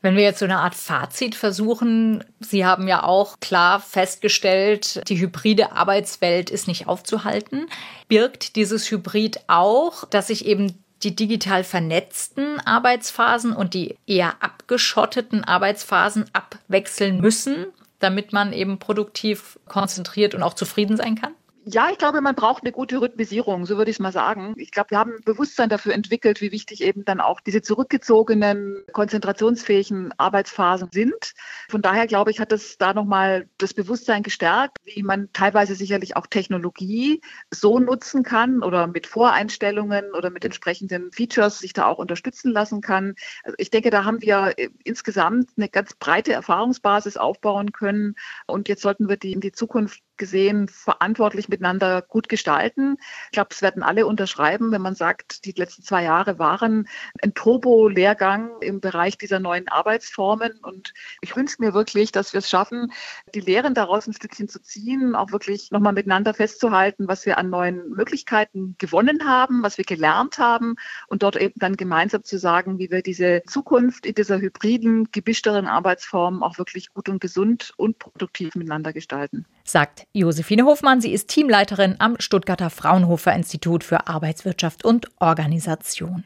Wenn 0.01 0.15
wir 0.15 0.23
jetzt 0.23 0.39
so 0.39 0.45
eine 0.45 0.59
Art 0.59 0.75
Fazit 0.75 1.33
versuchen, 1.33 2.23
Sie 2.39 2.65
haben 2.65 2.87
ja 2.87 3.03
auch 3.03 3.39
klar 3.39 3.79
festgestellt, 3.79 5.01
die 5.09 5.19
hybride 5.19 5.71
Arbeitswelt 5.71 6.51
ist 6.51 6.67
nicht 6.67 6.87
aufzuhalten. 6.87 7.67
Birgt 8.07 8.55
dieses 8.55 8.91
Hybrid 8.91 9.39
auch, 9.47 10.05
dass 10.05 10.27
sich 10.27 10.45
eben 10.45 10.77
die 11.01 11.15
digital 11.15 11.63
vernetzten 11.63 12.59
Arbeitsphasen 12.59 13.53
und 13.53 13.73
die 13.73 13.97
eher 14.05 14.43
abgeschotteten 14.43 15.43
Arbeitsphasen 15.43 16.25
abwechseln 16.33 17.19
müssen, 17.19 17.65
damit 17.99 18.33
man 18.33 18.53
eben 18.53 18.79
produktiv, 18.79 19.59
konzentriert 19.67 20.35
und 20.35 20.43
auch 20.43 20.53
zufrieden 20.53 20.97
sein 20.97 21.15
kann? 21.15 21.33
Ja, 21.67 21.89
ich 21.91 21.97
glaube, 21.97 22.21
man 22.21 22.35
braucht 22.35 22.61
eine 22.61 22.71
gute 22.71 23.01
Rhythmisierung, 23.01 23.65
so 23.65 23.75
würde 23.77 23.89
ich 23.89 23.95
es 23.95 23.99
mal 23.99 24.11
sagen. 24.11 24.53
Ich 24.57 24.69
glaube, 24.69 24.91
wir 24.91 24.99
haben 24.99 25.15
Bewusstsein 25.25 25.67
dafür 25.67 25.95
entwickelt, 25.95 26.39
wie 26.39 26.51
wichtig 26.51 26.83
eben 26.83 27.03
dann 27.05 27.19
auch 27.19 27.39
diese 27.41 27.63
zurückgezogenen, 27.63 28.83
konzentrationsfähigen 28.93 30.13
Arbeitsphasen 30.17 30.89
sind. 30.91 31.33
Von 31.67 31.81
daher, 31.81 32.05
glaube 32.05 32.29
ich, 32.29 32.39
hat 32.39 32.51
das 32.51 32.77
da 32.77 32.93
nochmal 32.93 33.49
das 33.57 33.73
Bewusstsein 33.73 34.21
gestärkt, 34.21 34.77
wie 34.83 35.01
man 35.01 35.33
teilweise 35.33 35.73
sicherlich 35.73 36.15
auch 36.15 36.27
Technologie 36.27 37.19
so 37.49 37.79
nutzen 37.79 38.21
kann 38.21 38.61
oder 38.61 38.85
mit 38.85 39.07
Voreinstellungen 39.07 40.11
oder 40.13 40.29
mit 40.29 40.45
entsprechenden 40.45 41.11
Features 41.13 41.57
sich 41.57 41.73
da 41.73 41.87
auch 41.87 41.97
unterstützen 41.97 42.51
lassen 42.51 42.81
kann. 42.81 43.15
Also 43.43 43.55
ich 43.57 43.71
denke, 43.71 43.89
da 43.89 44.03
haben 44.03 44.21
wir 44.21 44.53
insgesamt 44.83 45.49
eine 45.57 45.67
ganz 45.67 45.95
breite 45.95 46.31
Erfahrungsbasis 46.31 47.17
aufbauen 47.17 47.71
können. 47.71 48.13
Und 48.45 48.69
jetzt 48.69 48.83
sollten 48.83 49.09
wir 49.09 49.17
die 49.17 49.33
in 49.33 49.41
die 49.41 49.51
Zukunft 49.51 50.03
gesehen 50.17 50.67
verantwortlich 50.67 51.49
miteinander 51.49 52.01
gut 52.01 52.29
gestalten. 52.29 52.97
Ich 53.25 53.31
glaube, 53.31 53.49
es 53.51 53.61
werden 53.61 53.83
alle 53.83 54.05
unterschreiben, 54.05 54.71
wenn 54.71 54.81
man 54.81 54.95
sagt, 54.95 55.45
die 55.45 55.51
letzten 55.51 55.83
zwei 55.83 56.03
Jahre 56.03 56.39
waren 56.39 56.87
ein 57.21 57.33
Turbo-Lehrgang 57.33 58.61
im 58.61 58.79
Bereich 58.81 59.17
dieser 59.17 59.39
neuen 59.39 59.67
Arbeitsformen. 59.67 60.59
Und 60.61 60.93
ich 61.21 61.35
wünsche 61.35 61.57
mir 61.59 61.73
wirklich, 61.73 62.11
dass 62.11 62.33
wir 62.33 62.39
es 62.39 62.49
schaffen, 62.49 62.91
die 63.33 63.39
Lehren 63.39 63.73
daraus 63.73 64.07
ein 64.07 64.13
Stückchen 64.13 64.47
zu 64.47 64.61
ziehen, 64.61 65.15
auch 65.15 65.31
wirklich 65.31 65.71
nochmal 65.71 65.93
miteinander 65.93 66.33
festzuhalten, 66.33 67.07
was 67.07 67.25
wir 67.25 67.37
an 67.37 67.49
neuen 67.49 67.89
Möglichkeiten 67.89 68.75
gewonnen 68.77 69.27
haben, 69.27 69.63
was 69.63 69.77
wir 69.77 69.85
gelernt 69.85 70.37
haben 70.37 70.75
und 71.07 71.23
dort 71.23 71.35
eben 71.35 71.59
dann 71.59 71.77
gemeinsam 71.77 72.23
zu 72.23 72.37
sagen, 72.37 72.79
wie 72.79 72.91
wir 72.91 73.01
diese 73.01 73.43
Zukunft 73.47 74.05
in 74.05 74.15
dieser 74.15 74.39
hybriden, 74.39 75.11
gemischteren 75.11 75.67
Arbeitsform 75.67 76.43
auch 76.43 76.57
wirklich 76.57 76.93
gut 76.93 77.09
und 77.09 77.19
gesund 77.19 77.73
und 77.77 77.99
produktiv 77.99 78.55
miteinander 78.55 78.93
gestalten. 78.93 79.45
Sagt 79.67 80.05
Josephine 80.13 80.63
Hofmann. 80.63 81.01
Sie 81.01 81.11
ist 81.11 81.27
Teamleiterin 81.27 81.95
am 81.97 82.17
Stuttgarter 82.19 82.69
Fraunhofer 82.69 83.33
Institut 83.33 83.83
für 83.83 84.07
Arbeitswirtschaft 84.07 84.85
und 84.85 85.07
Organisation. 85.19 86.23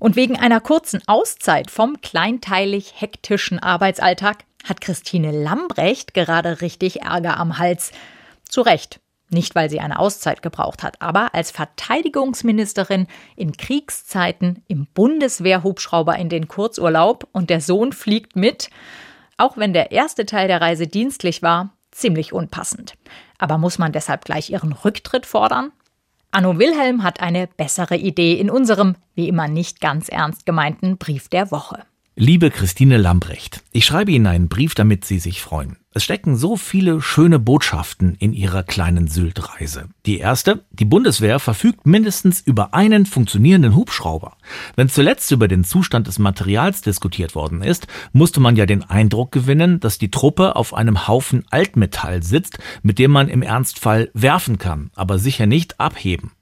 Und 0.00 0.16
wegen 0.16 0.36
einer 0.36 0.60
kurzen 0.60 1.00
Auszeit 1.06 1.70
vom 1.70 2.00
kleinteilig 2.00 2.92
hektischen 2.96 3.60
Arbeitsalltag 3.60 4.44
hat 4.64 4.80
Christine 4.80 5.30
Lambrecht 5.30 6.12
gerade 6.12 6.60
richtig 6.60 7.02
Ärger 7.02 7.38
am 7.38 7.58
Hals. 7.58 7.92
Zu 8.48 8.62
Recht. 8.62 8.98
Nicht, 9.30 9.54
weil 9.54 9.70
sie 9.70 9.80
eine 9.80 10.00
Auszeit 10.00 10.42
gebraucht 10.42 10.82
hat, 10.82 11.00
aber 11.00 11.34
als 11.34 11.52
Verteidigungsministerin 11.52 13.06
in 13.36 13.56
Kriegszeiten 13.56 14.64
im 14.66 14.86
Bundeswehrhubschrauber 14.92 16.16
in 16.16 16.28
den 16.28 16.48
Kurzurlaub 16.48 17.28
und 17.30 17.48
der 17.48 17.60
Sohn 17.60 17.92
fliegt 17.92 18.34
mit. 18.34 18.70
Auch 19.36 19.56
wenn 19.56 19.72
der 19.72 19.92
erste 19.92 20.26
Teil 20.26 20.48
der 20.48 20.60
Reise 20.60 20.86
dienstlich 20.86 21.42
war, 21.42 21.75
ziemlich 21.96 22.32
unpassend. 22.32 22.94
Aber 23.38 23.58
muss 23.58 23.78
man 23.78 23.92
deshalb 23.92 24.24
gleich 24.24 24.50
ihren 24.50 24.72
Rücktritt 24.72 25.26
fordern? 25.26 25.72
Anno 26.30 26.58
Wilhelm 26.58 27.02
hat 27.02 27.20
eine 27.20 27.46
bessere 27.46 27.96
Idee 27.96 28.34
in 28.34 28.50
unserem, 28.50 28.96
wie 29.14 29.28
immer 29.28 29.48
nicht 29.48 29.80
ganz 29.80 30.08
ernst 30.08 30.44
gemeinten 30.44 30.98
Brief 30.98 31.28
der 31.28 31.50
Woche. 31.50 31.84
Liebe 32.18 32.50
Christine 32.50 32.96
Lambrecht, 32.96 33.62
ich 33.72 33.84
schreibe 33.84 34.10
Ihnen 34.10 34.26
einen 34.26 34.48
Brief, 34.48 34.74
damit 34.74 35.04
Sie 35.04 35.18
sich 35.18 35.42
freuen. 35.42 35.76
Es 35.92 36.02
stecken 36.02 36.34
so 36.34 36.56
viele 36.56 37.02
schöne 37.02 37.38
Botschaften 37.38 38.14
in 38.14 38.32
Ihrer 38.32 38.62
kleinen 38.62 39.06
Sylt-Reise. 39.06 39.90
Die 40.06 40.16
erste, 40.16 40.64
die 40.70 40.86
Bundeswehr 40.86 41.38
verfügt 41.38 41.86
mindestens 41.86 42.40
über 42.40 42.72
einen 42.72 43.04
funktionierenden 43.04 43.76
Hubschrauber. 43.76 44.38
Wenn 44.76 44.88
zuletzt 44.88 45.30
über 45.30 45.46
den 45.46 45.62
Zustand 45.62 46.06
des 46.06 46.18
Materials 46.18 46.80
diskutiert 46.80 47.34
worden 47.34 47.60
ist, 47.60 47.86
musste 48.14 48.40
man 48.40 48.56
ja 48.56 48.64
den 48.64 48.82
Eindruck 48.82 49.30
gewinnen, 49.30 49.78
dass 49.78 49.98
die 49.98 50.10
Truppe 50.10 50.56
auf 50.56 50.72
einem 50.72 51.06
Haufen 51.06 51.44
Altmetall 51.50 52.22
sitzt, 52.22 52.58
mit 52.82 52.98
dem 52.98 53.10
man 53.10 53.28
im 53.28 53.42
Ernstfall 53.42 54.10
werfen 54.14 54.56
kann, 54.56 54.90
aber 54.94 55.18
sicher 55.18 55.44
nicht 55.44 55.80
abheben. 55.80 56.32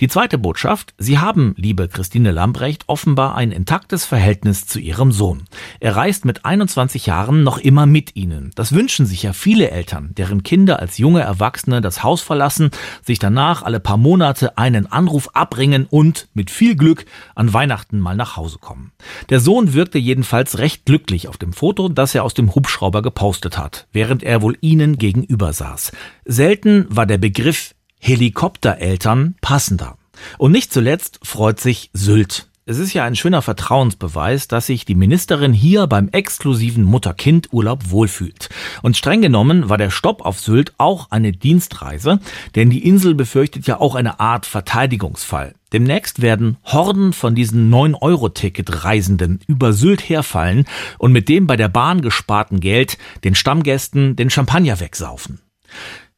Die 0.00 0.08
zweite 0.08 0.38
Botschaft, 0.38 0.94
Sie 0.98 1.18
haben, 1.18 1.54
liebe 1.56 1.88
Christine 1.88 2.32
Lambrecht, 2.32 2.84
offenbar 2.86 3.36
ein 3.36 3.52
intaktes 3.52 4.04
Verhältnis 4.04 4.66
zu 4.66 4.78
Ihrem 4.78 5.12
Sohn. 5.12 5.44
Er 5.78 5.96
reist 5.96 6.24
mit 6.24 6.44
21 6.44 7.06
Jahren 7.06 7.42
noch 7.42 7.58
immer 7.58 7.86
mit 7.86 8.16
Ihnen. 8.16 8.50
Das 8.54 8.72
wünschen 8.72 9.06
sich 9.06 9.22
ja 9.22 9.32
viele 9.32 9.70
Eltern, 9.70 10.10
deren 10.16 10.42
Kinder 10.42 10.80
als 10.80 10.98
junge 10.98 11.20
Erwachsene 11.20 11.80
das 11.80 12.02
Haus 12.02 12.20
verlassen, 12.20 12.70
sich 13.04 13.18
danach 13.18 13.62
alle 13.62 13.80
paar 13.80 13.96
Monate 13.96 14.58
einen 14.58 14.86
Anruf 14.86 15.30
abbringen 15.34 15.86
und 15.88 16.28
mit 16.34 16.50
viel 16.50 16.76
Glück 16.76 17.04
an 17.34 17.52
Weihnachten 17.52 18.00
mal 18.00 18.16
nach 18.16 18.36
Hause 18.36 18.58
kommen. 18.58 18.92
Der 19.28 19.40
Sohn 19.40 19.72
wirkte 19.72 19.98
jedenfalls 19.98 20.58
recht 20.58 20.84
glücklich 20.84 21.28
auf 21.28 21.38
dem 21.38 21.52
Foto, 21.52 21.88
das 21.88 22.14
er 22.14 22.24
aus 22.24 22.34
dem 22.34 22.54
Hubschrauber 22.54 23.02
gepostet 23.02 23.58
hat, 23.58 23.86
während 23.92 24.22
er 24.22 24.42
wohl 24.42 24.56
Ihnen 24.60 24.98
gegenüber 24.98 25.52
saß. 25.52 25.92
Selten 26.24 26.86
war 26.88 27.06
der 27.06 27.18
Begriff 27.18 27.74
Helikoptereltern 28.00 29.36
passender. 29.40 29.96
Und 30.38 30.52
nicht 30.52 30.72
zuletzt 30.72 31.20
freut 31.22 31.60
sich 31.60 31.90
Sylt. 31.92 32.50
Es 32.66 32.78
ist 32.78 32.92
ja 32.92 33.04
ein 33.04 33.16
schöner 33.16 33.42
Vertrauensbeweis, 33.42 34.46
dass 34.46 34.66
sich 34.66 34.84
die 34.84 34.94
Ministerin 34.94 35.52
hier 35.52 35.88
beim 35.88 36.08
exklusiven 36.10 36.84
Mutter-Kind-Urlaub 36.84 37.90
wohlfühlt. 37.90 38.48
Und 38.82 38.96
streng 38.96 39.22
genommen 39.22 39.68
war 39.68 39.76
der 39.76 39.90
Stopp 39.90 40.24
auf 40.24 40.38
Sylt 40.38 40.74
auch 40.78 41.10
eine 41.10 41.32
Dienstreise, 41.32 42.20
denn 42.54 42.70
die 42.70 42.86
Insel 42.86 43.16
befürchtet 43.16 43.66
ja 43.66 43.80
auch 43.80 43.96
eine 43.96 44.20
Art 44.20 44.46
Verteidigungsfall. 44.46 45.54
Demnächst 45.72 46.22
werden 46.22 46.58
Horden 46.64 47.12
von 47.12 47.34
diesen 47.34 47.72
9-Euro-Ticket-Reisenden 47.72 49.40
über 49.48 49.72
Sylt 49.72 50.08
herfallen 50.08 50.64
und 50.98 51.10
mit 51.10 51.28
dem 51.28 51.48
bei 51.48 51.56
der 51.56 51.68
Bahn 51.68 52.02
gesparten 52.02 52.60
Geld 52.60 52.98
den 53.24 53.34
Stammgästen 53.34 54.14
den 54.14 54.30
Champagner 54.30 54.78
wegsaufen. 54.78 55.40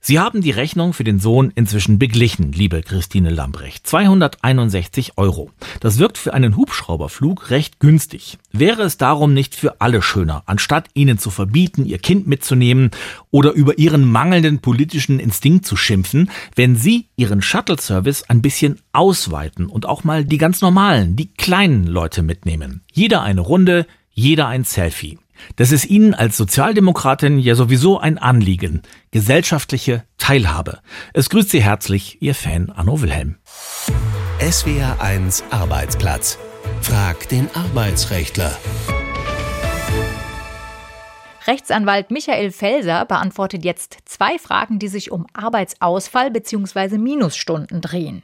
Sie 0.05 0.19
haben 0.19 0.41
die 0.41 0.51
Rechnung 0.51 0.95
für 0.95 1.05
den 1.05 1.21
Sohn 1.21 1.53
inzwischen 1.55 2.01
beglichen, 2.01 2.51
liebe 2.51 2.83
Christine 2.83 3.31
Lambrecht. 3.31 3.87
261 3.87 5.13
Euro. 5.17 5.53
Das 5.79 6.01
wirkt 6.01 6.19
für 6.19 6.35
einen 6.35 6.57
Hubschrauberflug 6.57 7.51
recht 7.51 7.79
günstig. 7.79 8.37
Wäre 8.51 8.83
es 8.83 8.97
darum 8.97 9.33
nicht 9.33 9.55
für 9.55 9.81
alle 9.81 10.03
schöner, 10.03 10.43
anstatt 10.47 10.89
ihnen 10.95 11.19
zu 11.19 11.31
verbieten, 11.31 11.87
ihr 11.87 11.99
Kind 11.99 12.27
mitzunehmen 12.27 12.91
oder 13.31 13.53
über 13.53 13.79
ihren 13.79 14.05
mangelnden 14.05 14.59
politischen 14.59 15.21
Instinkt 15.21 15.67
zu 15.67 15.77
schimpfen, 15.77 16.33
wenn 16.57 16.75
sie 16.75 17.07
ihren 17.15 17.41
Shuttle-Service 17.41 18.25
ein 18.29 18.43
bisschen 18.43 18.81
ausweiten 18.91 19.67
und 19.67 19.87
auch 19.87 20.03
mal 20.03 20.25
die 20.25 20.39
ganz 20.39 20.63
normalen, 20.63 21.15
die 21.15 21.33
kleinen 21.33 21.87
Leute 21.87 22.25
mitnehmen. 22.25 22.83
Jeder 22.93 23.23
eine 23.23 23.43
Runde, 23.43 23.87
jeder 24.11 24.49
ein 24.49 24.65
Selfie. 24.65 25.21
Das 25.57 25.73
ist 25.73 25.87
Ihnen 25.87 26.15
als 26.15 26.37
Sozialdemokratin 26.37 27.39
ja 27.39 27.55
sowieso 27.55 27.99
ein 27.99 28.19
Anliegen. 28.19 28.83
Gesellschaftliche 29.11 30.05
Teilhabe. 30.19 30.81
Es 31.13 31.31
grüßt 31.31 31.51
Sie 31.51 31.63
herzlich, 31.63 32.21
Ihr 32.21 32.35
Fan 32.35 32.71
Arno 32.71 33.03
Wilhelm. 33.03 33.37
SWR 34.41 35.01
1 35.01 35.45
Arbeitsplatz. 35.51 36.39
Frag 36.81 37.29
den 37.29 37.49
Arbeitsrechtler. 37.55 38.57
Rechtsanwalt 41.47 42.11
Michael 42.11 42.53
Felser 42.53 43.05
beantwortet 43.05 43.65
jetzt 43.65 43.99
zwei 44.05 44.39
Fragen, 44.39 44.79
die 44.79 44.89
sich 44.89 45.11
um 45.11 45.27
Arbeitsausfall 45.33 46.31
bzw. 46.31 46.99
Minusstunden 46.99 47.81
drehen. 47.81 48.23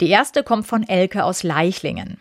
Die 0.00 0.08
erste 0.08 0.44
kommt 0.44 0.66
von 0.66 0.88
Elke 0.88 1.24
aus 1.24 1.42
Leichlingen. 1.42 2.18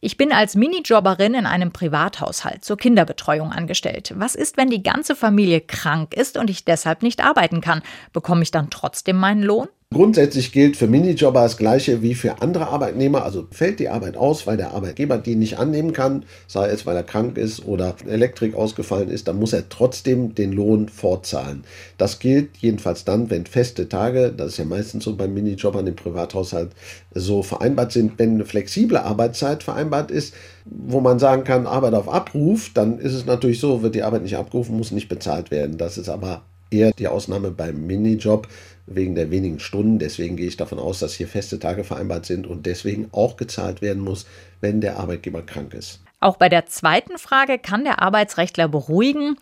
Ich 0.00 0.16
bin 0.16 0.32
als 0.32 0.54
Minijobberin 0.54 1.34
in 1.34 1.46
einem 1.46 1.72
Privathaushalt 1.72 2.64
zur 2.64 2.76
Kinderbetreuung 2.76 3.50
angestellt. 3.50 4.12
Was 4.16 4.36
ist, 4.36 4.56
wenn 4.56 4.70
die 4.70 4.82
ganze 4.82 5.16
Familie 5.16 5.60
krank 5.60 6.14
ist 6.14 6.36
und 6.36 6.50
ich 6.50 6.64
deshalb 6.64 7.02
nicht 7.02 7.24
arbeiten 7.24 7.60
kann? 7.60 7.82
Bekomme 8.12 8.42
ich 8.42 8.52
dann 8.52 8.70
trotzdem 8.70 9.16
meinen 9.16 9.42
Lohn? 9.42 9.68
Grundsätzlich 9.90 10.52
gilt 10.52 10.76
für 10.76 10.86
Minijobber 10.86 11.40
das 11.40 11.56
Gleiche 11.56 12.02
wie 12.02 12.14
für 12.14 12.42
andere 12.42 12.68
Arbeitnehmer. 12.68 13.24
Also 13.24 13.48
fällt 13.50 13.80
die 13.80 13.88
Arbeit 13.88 14.18
aus, 14.18 14.46
weil 14.46 14.58
der 14.58 14.72
Arbeitgeber 14.72 15.16
die 15.16 15.34
nicht 15.34 15.58
annehmen 15.58 15.94
kann, 15.94 16.26
sei 16.46 16.68
es 16.68 16.84
weil 16.84 16.94
er 16.94 17.02
krank 17.02 17.38
ist 17.38 17.64
oder 17.64 17.96
Elektrik 18.06 18.54
ausgefallen 18.54 19.08
ist, 19.08 19.28
dann 19.28 19.38
muss 19.38 19.54
er 19.54 19.70
trotzdem 19.70 20.34
den 20.34 20.52
Lohn 20.52 20.90
fortzahlen. 20.90 21.64
Das 21.96 22.18
gilt 22.18 22.58
jedenfalls 22.58 23.06
dann, 23.06 23.30
wenn 23.30 23.46
feste 23.46 23.88
Tage, 23.88 24.30
das 24.30 24.52
ist 24.52 24.58
ja 24.58 24.66
meistens 24.66 25.04
so 25.04 25.16
beim 25.16 25.32
Minijobbern 25.32 25.86
im 25.86 25.96
Privathaushalt, 25.96 26.72
so 27.14 27.42
vereinbart 27.42 27.90
sind. 27.90 28.18
Wenn 28.18 28.34
eine 28.34 28.44
flexible 28.44 28.98
Arbeitszeit 28.98 29.62
vereinbart 29.62 30.10
ist, 30.10 30.34
wo 30.66 31.00
man 31.00 31.18
sagen 31.18 31.44
kann, 31.44 31.66
Arbeit 31.66 31.94
auf 31.94 32.08
Abruf, 32.08 32.70
dann 32.74 32.98
ist 32.98 33.14
es 33.14 33.24
natürlich 33.24 33.58
so, 33.58 33.82
wird 33.82 33.94
die 33.94 34.02
Arbeit 34.02 34.22
nicht 34.22 34.36
abgerufen, 34.36 34.76
muss 34.76 34.92
nicht 34.92 35.08
bezahlt 35.08 35.50
werden. 35.50 35.78
Das 35.78 35.96
ist 35.96 36.10
aber 36.10 36.42
eher 36.70 36.92
die 36.92 37.08
Ausnahme 37.08 37.50
beim 37.50 37.86
Minijob 37.86 38.48
wegen 38.86 39.14
der 39.14 39.30
wenigen 39.30 39.60
Stunden. 39.60 39.98
Deswegen 39.98 40.36
gehe 40.36 40.46
ich 40.46 40.56
davon 40.56 40.78
aus, 40.78 40.98
dass 41.00 41.14
hier 41.14 41.28
feste 41.28 41.58
Tage 41.58 41.84
vereinbart 41.84 42.26
sind 42.26 42.46
und 42.46 42.66
deswegen 42.66 43.08
auch 43.12 43.36
gezahlt 43.36 43.82
werden 43.82 44.02
muss, 44.02 44.26
wenn 44.60 44.80
der 44.80 44.98
Arbeitgeber 44.98 45.42
krank 45.42 45.74
ist. 45.74 46.00
Auch 46.20 46.36
bei 46.36 46.48
der 46.48 46.66
zweiten 46.66 47.18
Frage 47.18 47.58
kann 47.58 47.84
der 47.84 48.02
Arbeitsrechtler 48.02 48.68
beruhigen. 48.68 49.36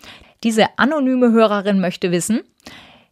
Diese 0.45 0.66
anonyme 0.76 1.33
Hörerin 1.33 1.80
möchte 1.80 2.11
wissen, 2.11 2.42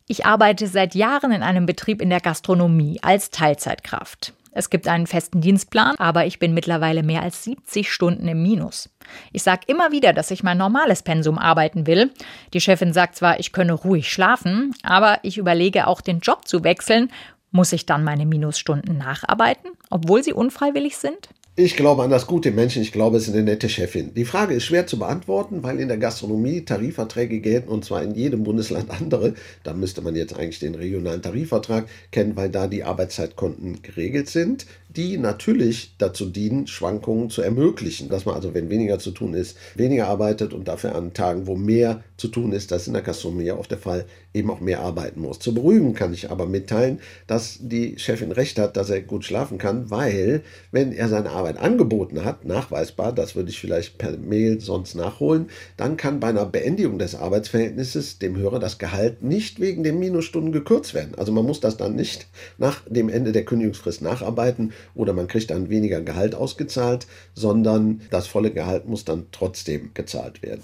ich 0.06 0.26
arbeite 0.26 0.66
seit 0.66 0.94
Jahren 0.94 1.32
in 1.32 1.42
einem 1.42 1.64
Betrieb 1.64 2.02
in 2.02 2.10
der 2.10 2.20
Gastronomie 2.20 2.98
als 3.00 3.30
Teilzeitkraft. 3.30 4.34
Es 4.54 4.70
gibt 4.70 4.86
einen 4.86 5.08
festen 5.08 5.40
Dienstplan, 5.40 5.96
aber 5.98 6.26
ich 6.26 6.38
bin 6.38 6.54
mittlerweile 6.54 7.02
mehr 7.02 7.22
als 7.22 7.42
70 7.42 7.92
Stunden 7.92 8.28
im 8.28 8.42
Minus. 8.42 8.88
Ich 9.32 9.42
sage 9.42 9.62
immer 9.66 9.90
wieder, 9.90 10.12
dass 10.12 10.30
ich 10.30 10.44
mein 10.44 10.58
normales 10.58 11.02
Pensum 11.02 11.38
arbeiten 11.38 11.88
will. 11.88 12.12
Die 12.54 12.60
Chefin 12.60 12.92
sagt 12.92 13.16
zwar, 13.16 13.40
ich 13.40 13.52
könne 13.52 13.72
ruhig 13.72 14.10
schlafen, 14.10 14.72
aber 14.84 15.18
ich 15.22 15.38
überlege 15.38 15.88
auch 15.88 16.00
den 16.00 16.20
Job 16.20 16.46
zu 16.46 16.62
wechseln. 16.62 17.10
Muss 17.50 17.72
ich 17.72 17.84
dann 17.84 18.04
meine 18.04 18.26
Minusstunden 18.26 18.96
nacharbeiten, 18.96 19.72
obwohl 19.90 20.22
sie 20.22 20.32
unfreiwillig 20.32 20.96
sind? 20.96 21.28
Ich 21.56 21.76
glaube 21.76 22.02
an 22.02 22.10
das 22.10 22.26
gute 22.26 22.50
Menschen, 22.50 22.82
ich 22.82 22.90
glaube, 22.90 23.16
es 23.16 23.28
ist 23.28 23.32
eine 23.32 23.44
nette 23.44 23.68
Chefin. 23.68 24.12
Die 24.12 24.24
Frage 24.24 24.54
ist 24.54 24.64
schwer 24.64 24.88
zu 24.88 24.98
beantworten, 24.98 25.62
weil 25.62 25.78
in 25.78 25.86
der 25.86 25.98
Gastronomie 25.98 26.64
Tarifverträge 26.64 27.38
gelten 27.38 27.68
und 27.68 27.84
zwar 27.84 28.02
in 28.02 28.12
jedem 28.16 28.42
Bundesland 28.42 28.90
andere. 28.90 29.34
Da 29.62 29.72
müsste 29.72 30.02
man 30.02 30.16
jetzt 30.16 30.34
eigentlich 30.34 30.58
den 30.58 30.74
regionalen 30.74 31.22
Tarifvertrag 31.22 31.86
kennen, 32.10 32.34
weil 32.34 32.50
da 32.50 32.66
die 32.66 32.82
Arbeitszeitkonten 32.82 33.82
geregelt 33.82 34.28
sind. 34.28 34.66
Die 34.96 35.18
natürlich 35.18 35.94
dazu 35.98 36.26
dienen, 36.26 36.66
Schwankungen 36.66 37.30
zu 37.30 37.42
ermöglichen. 37.42 38.08
Dass 38.08 38.24
man 38.24 38.34
also, 38.34 38.54
wenn 38.54 38.70
weniger 38.70 38.98
zu 38.98 39.10
tun 39.10 39.34
ist, 39.34 39.56
weniger 39.74 40.08
arbeitet 40.08 40.52
und 40.52 40.68
dafür 40.68 40.94
an 40.94 41.14
Tagen, 41.14 41.46
wo 41.46 41.56
mehr 41.56 42.02
zu 42.16 42.28
tun 42.28 42.52
ist, 42.52 42.70
das 42.70 42.82
ist 42.82 42.88
in 42.88 42.94
der 42.94 43.02
Gastronomie 43.02 43.50
oft 43.50 43.70
der 43.70 43.78
Fall, 43.78 44.06
eben 44.32 44.50
auch 44.50 44.60
mehr 44.60 44.80
arbeiten 44.80 45.20
muss. 45.20 45.38
Zu 45.38 45.54
beruhigen 45.54 45.94
kann 45.94 46.12
ich 46.12 46.30
aber 46.30 46.46
mitteilen, 46.46 47.00
dass 47.26 47.58
die 47.60 47.98
Chefin 47.98 48.32
recht 48.32 48.58
hat, 48.58 48.76
dass 48.76 48.90
er 48.90 49.00
gut 49.00 49.24
schlafen 49.24 49.58
kann, 49.58 49.90
weil, 49.90 50.42
wenn 50.72 50.92
er 50.92 51.08
seine 51.08 51.30
Arbeit 51.30 51.58
angeboten 51.58 52.24
hat, 52.24 52.44
nachweisbar, 52.44 53.12
das 53.12 53.36
würde 53.36 53.50
ich 53.50 53.60
vielleicht 53.60 53.98
per 53.98 54.16
Mail 54.16 54.60
sonst 54.60 54.94
nachholen, 54.94 55.48
dann 55.76 55.96
kann 55.96 56.20
bei 56.20 56.28
einer 56.28 56.46
Beendigung 56.46 56.98
des 56.98 57.14
Arbeitsverhältnisses 57.14 58.18
dem 58.18 58.36
Hörer 58.36 58.58
das 58.58 58.78
Gehalt 58.78 59.22
nicht 59.22 59.60
wegen 59.60 59.84
den 59.84 59.98
Minusstunden 59.98 60.52
gekürzt 60.52 60.94
werden. 60.94 61.14
Also 61.16 61.32
man 61.32 61.44
muss 61.44 61.60
das 61.60 61.76
dann 61.76 61.94
nicht 61.94 62.26
nach 62.58 62.82
dem 62.88 63.08
Ende 63.08 63.32
der 63.32 63.44
Kündigungsfrist 63.44 64.02
nacharbeiten 64.02 64.72
oder 64.94 65.12
man 65.12 65.28
kriegt 65.28 65.50
dann 65.50 65.68
weniger 65.70 66.00
Gehalt 66.00 66.34
ausgezahlt, 66.34 67.06
sondern 67.34 68.00
das 68.10 68.26
volle 68.26 68.50
Gehalt 68.50 68.86
muss 68.86 69.04
dann 69.04 69.26
trotzdem 69.32 69.92
gezahlt 69.94 70.42
werden. 70.42 70.62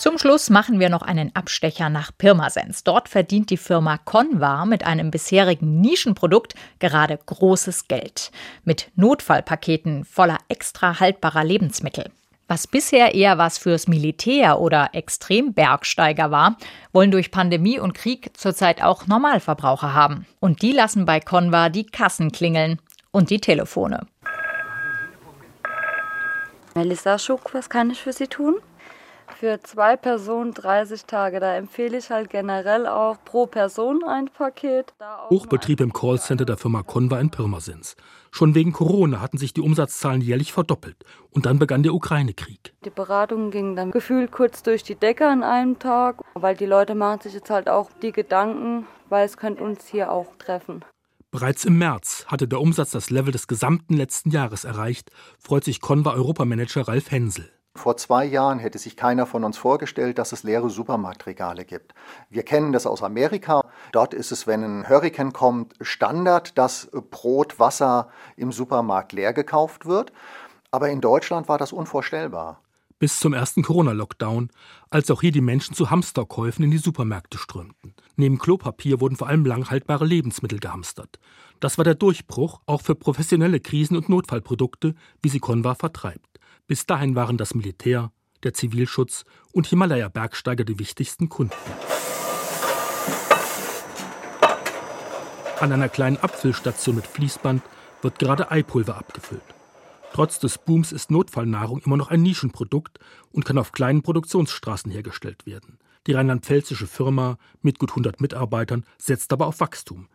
Zum 0.00 0.16
Schluss 0.16 0.48
machen 0.48 0.80
wir 0.80 0.88
noch 0.88 1.02
einen 1.02 1.36
Abstecher 1.36 1.90
nach 1.90 2.10
Pirmasens. 2.16 2.84
Dort 2.84 3.10
verdient 3.10 3.50
die 3.50 3.58
Firma 3.58 3.98
Convar 3.98 4.64
mit 4.64 4.82
einem 4.82 5.10
bisherigen 5.10 5.82
Nischenprodukt 5.82 6.54
gerade 6.78 7.18
großes 7.18 7.86
Geld. 7.86 8.30
Mit 8.64 8.90
Notfallpaketen 8.96 10.06
voller 10.06 10.38
extra 10.48 11.00
haltbarer 11.00 11.44
Lebensmittel. 11.44 12.10
Was 12.48 12.66
bisher 12.66 13.14
eher 13.14 13.36
was 13.36 13.58
fürs 13.58 13.88
Militär 13.88 14.58
oder 14.58 14.88
Extrembergsteiger 14.94 16.30
war, 16.30 16.56
wollen 16.94 17.10
durch 17.10 17.30
Pandemie 17.30 17.78
und 17.78 17.92
Krieg 17.92 18.30
zurzeit 18.32 18.82
auch 18.82 19.06
Normalverbraucher 19.06 19.92
haben. 19.92 20.26
Und 20.40 20.62
die 20.62 20.72
lassen 20.72 21.04
bei 21.04 21.20
Convar 21.20 21.68
die 21.68 21.84
Kassen 21.84 22.32
klingeln 22.32 22.80
und 23.10 23.28
die 23.28 23.38
Telefone. 23.38 24.06
Melissa 26.74 27.18
Schuck, 27.18 27.52
was 27.52 27.68
kann 27.68 27.90
ich 27.90 28.00
für 28.00 28.14
Sie 28.14 28.28
tun? 28.28 28.62
Für 29.40 29.58
zwei 29.62 29.96
Personen 29.96 30.52
30 30.52 31.06
Tage. 31.06 31.40
Da 31.40 31.54
empfehle 31.54 31.96
ich 31.96 32.10
halt 32.10 32.28
generell 32.28 32.86
auch 32.86 33.16
pro 33.24 33.46
Person 33.46 34.04
ein 34.04 34.26
Paket. 34.26 34.92
Hochbetrieb 35.30 35.80
im 35.80 35.94
Callcenter 35.94 36.44
der 36.44 36.58
Firma 36.58 36.82
Conva 36.82 37.18
in 37.18 37.30
Pirmasens. 37.30 37.96
Schon 38.30 38.54
wegen 38.54 38.72
Corona 38.72 39.22
hatten 39.22 39.38
sich 39.38 39.54
die 39.54 39.62
Umsatzzahlen 39.62 40.20
jährlich 40.20 40.52
verdoppelt. 40.52 41.04
Und 41.30 41.46
dann 41.46 41.58
begann 41.58 41.82
der 41.82 41.94
Ukraine-Krieg. 41.94 42.74
Die 42.84 42.90
Beratungen 42.90 43.50
gingen 43.50 43.76
dann 43.76 43.92
gefühlt 43.92 44.30
kurz 44.30 44.62
durch 44.62 44.82
die 44.82 44.94
Decke 44.94 45.26
an 45.26 45.42
einem 45.42 45.78
Tag, 45.78 46.20
weil 46.34 46.54
die 46.54 46.66
Leute 46.66 46.94
machen 46.94 47.22
sich 47.22 47.32
jetzt 47.32 47.48
halt 47.48 47.70
auch 47.70 47.90
die 48.02 48.12
Gedanken, 48.12 48.86
weil 49.08 49.24
es 49.24 49.38
könnte 49.38 49.64
uns 49.64 49.86
hier 49.86 50.12
auch 50.12 50.36
treffen. 50.36 50.84
Bereits 51.30 51.64
im 51.64 51.78
März 51.78 52.26
hatte 52.26 52.46
der 52.46 52.60
Umsatz 52.60 52.90
das 52.90 53.08
Level 53.08 53.32
des 53.32 53.46
gesamten 53.46 53.94
letzten 53.94 54.30
Jahres 54.32 54.64
erreicht, 54.64 55.10
freut 55.38 55.64
sich 55.64 55.80
Conva 55.80 56.12
Europamanager 56.12 56.86
Ralf 56.86 57.10
Hensel. 57.10 57.50
Vor 57.76 57.96
zwei 57.96 58.24
Jahren 58.24 58.58
hätte 58.58 58.78
sich 58.78 58.96
keiner 58.96 59.26
von 59.26 59.44
uns 59.44 59.56
vorgestellt, 59.56 60.18
dass 60.18 60.32
es 60.32 60.42
leere 60.42 60.68
Supermarktregale 60.68 61.64
gibt. 61.64 61.94
Wir 62.28 62.42
kennen 62.42 62.72
das 62.72 62.86
aus 62.86 63.02
Amerika. 63.02 63.62
Dort 63.92 64.12
ist 64.12 64.32
es, 64.32 64.46
wenn 64.46 64.64
ein 64.64 64.88
Hurricane 64.88 65.32
kommt, 65.32 65.74
Standard, 65.80 66.58
dass 66.58 66.90
Brot, 67.10 67.58
Wasser 67.58 68.10
im 68.36 68.50
Supermarkt 68.50 69.12
leer 69.12 69.32
gekauft 69.32 69.86
wird. 69.86 70.12
Aber 70.72 70.90
in 70.90 71.00
Deutschland 71.00 71.48
war 71.48 71.58
das 71.58 71.72
unvorstellbar. 71.72 72.60
Bis 72.98 73.18
zum 73.18 73.32
ersten 73.32 73.62
Corona-Lockdown, 73.62 74.50
als 74.90 75.10
auch 75.10 75.22
hier 75.22 75.32
die 75.32 75.40
Menschen 75.40 75.74
zu 75.74 75.88
Hamsterkäufen 75.88 76.64
in 76.64 76.70
die 76.70 76.78
Supermärkte 76.78 77.38
strömten. 77.38 77.94
Neben 78.16 78.38
Klopapier 78.38 79.00
wurden 79.00 79.16
vor 79.16 79.28
allem 79.28 79.46
langhaltbare 79.46 80.04
Lebensmittel 80.04 80.58
gehamstert. 80.58 81.18
Das 81.60 81.78
war 81.78 81.84
der 81.84 81.94
Durchbruch 81.94 82.60
auch 82.66 82.82
für 82.82 82.94
professionelle 82.94 83.60
Krisen- 83.60 83.96
und 83.96 84.10
Notfallprodukte, 84.10 84.94
wie 85.22 85.30
sie 85.30 85.40
Conva 85.40 85.76
vertreibt. 85.76 86.29
Bis 86.70 86.86
dahin 86.86 87.16
waren 87.16 87.36
das 87.36 87.56
Militär, 87.56 88.12
der 88.44 88.54
Zivilschutz 88.54 89.24
und 89.50 89.66
Himalaya-Bergsteiger 89.66 90.62
die 90.62 90.78
wichtigsten 90.78 91.28
Kunden. 91.28 91.52
An 95.58 95.72
einer 95.72 95.88
kleinen 95.88 96.18
Abfüllstation 96.18 96.94
mit 96.94 97.08
Fließband 97.08 97.60
wird 98.02 98.20
gerade 98.20 98.52
Eipulver 98.52 98.98
abgefüllt. 98.98 99.42
Trotz 100.12 100.38
des 100.38 100.58
Booms 100.58 100.92
ist 100.92 101.10
Notfallnahrung 101.10 101.80
immer 101.84 101.96
noch 101.96 102.10
ein 102.10 102.22
Nischenprodukt 102.22 103.00
und 103.32 103.44
kann 103.44 103.58
auf 103.58 103.72
kleinen 103.72 104.02
Produktionsstraßen 104.02 104.92
hergestellt 104.92 105.46
werden. 105.46 105.80
Die 106.06 106.12
rheinland-pfälzische 106.12 106.86
Firma 106.86 107.36
mit 107.62 107.80
gut 107.80 107.90
100 107.90 108.20
Mitarbeitern 108.20 108.86
setzt 108.96 109.32
aber 109.32 109.48
auf 109.48 109.58
Wachstum. 109.58 110.06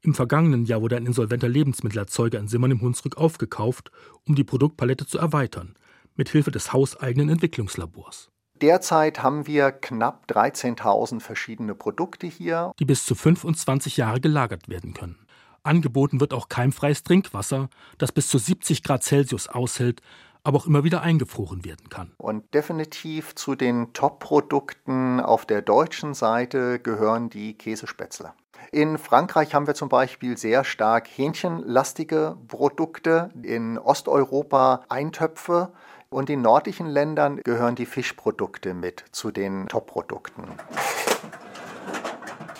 Im 0.00 0.14
vergangenen 0.14 0.64
Jahr 0.64 0.80
wurde 0.80 0.96
ein 0.96 1.06
insolventer 1.06 1.48
Lebensmittelerzeuger 1.48 2.38
in 2.38 2.46
Simmern 2.46 2.70
im 2.70 2.82
Hunsrück 2.82 3.16
aufgekauft, 3.16 3.90
um 4.28 4.36
die 4.36 4.44
Produktpalette 4.44 5.06
zu 5.06 5.18
erweitern 5.18 5.74
mit 6.16 6.28
Hilfe 6.28 6.50
des 6.50 6.72
hauseigenen 6.72 7.28
Entwicklungslabors. 7.28 8.30
Derzeit 8.60 9.22
haben 9.22 9.46
wir 9.46 9.72
knapp 9.72 10.26
13.000 10.30 11.20
verschiedene 11.20 11.74
Produkte 11.74 12.26
hier, 12.26 12.72
die 12.78 12.84
bis 12.84 13.04
zu 13.04 13.14
25 13.14 13.96
Jahre 13.96 14.20
gelagert 14.20 14.68
werden 14.68 14.94
können. 14.94 15.26
Angeboten 15.64 16.20
wird 16.20 16.32
auch 16.32 16.48
keimfreies 16.48 17.02
Trinkwasser, 17.02 17.68
das 17.98 18.12
bis 18.12 18.28
zu 18.28 18.38
70 18.38 18.82
Grad 18.82 19.02
Celsius 19.02 19.48
aushält, 19.48 20.02
aber 20.44 20.58
auch 20.58 20.66
immer 20.66 20.84
wieder 20.84 21.00
eingefroren 21.00 21.64
werden 21.64 21.88
kann. 21.88 22.12
Und 22.18 22.52
definitiv 22.54 23.34
zu 23.34 23.54
den 23.54 23.92
Top-Produkten 23.94 25.20
auf 25.20 25.46
der 25.46 25.62
deutschen 25.62 26.14
Seite 26.14 26.78
gehören 26.78 27.30
die 27.30 27.54
Käsespätzle. 27.56 28.34
In 28.70 28.98
Frankreich 28.98 29.54
haben 29.54 29.66
wir 29.66 29.74
zum 29.74 29.88
Beispiel 29.88 30.36
sehr 30.36 30.64
stark 30.64 31.08
hähnchenlastige 31.08 32.36
Produkte, 32.46 33.30
in 33.42 33.78
Osteuropa 33.78 34.84
Eintöpfe. 34.88 35.72
Und 36.14 36.30
in 36.30 36.42
nördlichen 36.42 36.86
Ländern 36.86 37.40
gehören 37.42 37.74
die 37.74 37.86
Fischprodukte 37.86 38.72
mit 38.72 39.04
zu 39.10 39.32
den 39.32 39.66
Top-Produkten. 39.66 40.44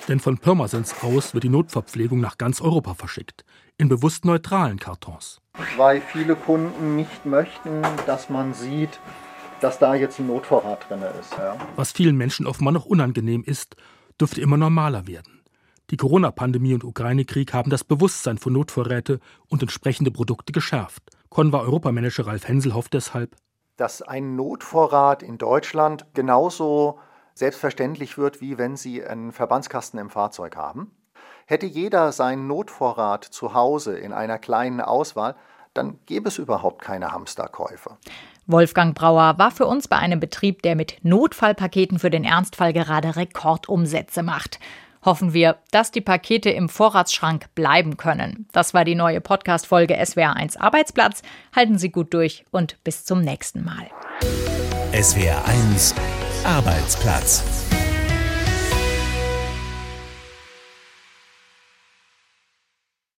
Denn 0.09 0.19
von 0.19 0.39
Pirmasens 0.39 0.97
aus 1.03 1.35
wird 1.35 1.45
die 1.45 1.49
Notverpflegung 1.51 2.19
nach 2.19 2.37
ganz 2.37 2.61
Europa 2.61 2.95
verschickt, 2.95 3.45
in 3.79 3.89
bewusst 3.89 4.25
neutralen 4.25 4.81
Kartons. 4.81 5.41
Weil 5.77 6.01
viele 6.01 6.35
Kunden 6.35 6.97
nicht 6.97 7.27
möchten, 7.27 7.83
dass 8.07 8.29
man 8.29 8.55
sieht, 8.55 8.99
dass 9.61 9.79
da 9.79 9.95
jetzt 9.95 10.19
ein 10.19 10.27
Notvorrat 10.27 10.91
drin 10.91 11.03
ist. 11.21 11.33
Ja. 11.39 11.57
Was 11.77 11.93
vielen 11.93 12.17
Menschen 12.17 12.49
offenbar 12.49 12.73
noch 12.73 12.87
unangenehm 12.87 13.45
ist, 13.45 13.77
dürfte 14.21 14.41
immer 14.41 14.57
normaler 14.57 15.07
werden. 15.07 15.43
Die 15.91 15.97
Corona-Pandemie 15.97 16.75
und 16.75 16.83
Ukraine-Krieg 16.83 17.55
haben 17.55 17.71
das 17.71 17.85
Bewusstsein 17.85 18.39
für 18.39 18.51
Notvorräte 18.51 19.21
und 19.47 19.63
entsprechende 19.63 20.11
Produkte 20.11 20.53
geschärft. 20.53 21.05
Conva 21.29 21.61
Europamanager 21.61 22.27
Ralf 22.27 22.49
Hensel 22.49 22.75
hofft 22.75 22.95
deshalb, 22.95 23.37
dass 23.77 24.03
ein 24.03 24.37
Notvorrat 24.37 25.23
in 25.23 25.39
Deutschland 25.39 26.07
genauso 26.15 26.99
selbstverständlich 27.35 28.17
wird, 28.17 28.41
wie 28.41 28.59
wenn 28.59 28.77
Sie 28.77 29.05
einen 29.05 29.33
Verbandskasten 29.33 29.99
im 29.99 30.11
Fahrzeug 30.11 30.57
haben. 30.57 30.93
Hätte 31.47 31.67
jeder 31.67 32.13
seinen 32.13 32.47
Notvorrat 32.47 33.25
zu 33.25 33.55
Hause 33.55 33.99
in 33.99 34.13
einer 34.13 34.39
kleinen 34.39 34.81
Auswahl, 34.81 35.35
dann 35.75 35.99
gäbe 36.07 36.29
es 36.29 36.39
überhaupt 36.39 36.81
keine 36.83 37.13
Hamsterkäufe. 37.13 37.99
Wolfgang 38.47 38.95
Brauer 38.95 39.39
war 39.39 39.51
für 39.51 39.67
uns 39.67 39.89
bei 39.89 39.97
einem 39.97 40.21
Betrieb, 40.21 40.63
der 40.63 40.77
mit 40.77 40.99
Notfallpaketen 41.03 41.99
für 41.99 42.11
den 42.11 42.25
Ernstfall 42.25 42.73
gerade 42.73 43.17
Rekordumsätze 43.17 44.23
macht 44.23 44.61
hoffen 45.05 45.35
wir, 45.35 45.59
dass 45.71 45.91
die 45.91 46.01
Pakete 46.01 46.51
im 46.51 46.69
Vorratsschrank 46.69 47.47
bleiben 47.55 47.97
können. 47.97 48.49
Das 48.53 48.75
war 48.75 48.85
die 48.85 48.95
neue 48.95 49.21
Podcast-Folge 49.21 50.01
SWR1 50.01 50.59
Arbeitsplatz. 50.59 51.23
Halten 51.55 51.79
Sie 51.79 51.91
gut 51.91 52.15
durch 52.15 52.45
und 52.51 52.83
bis 52.85 53.05
zum 53.05 53.21
nächsten 53.21 53.65
Mal. 53.65 53.91
SWR1 54.93 55.95
Arbeitsplatz. 56.45 57.45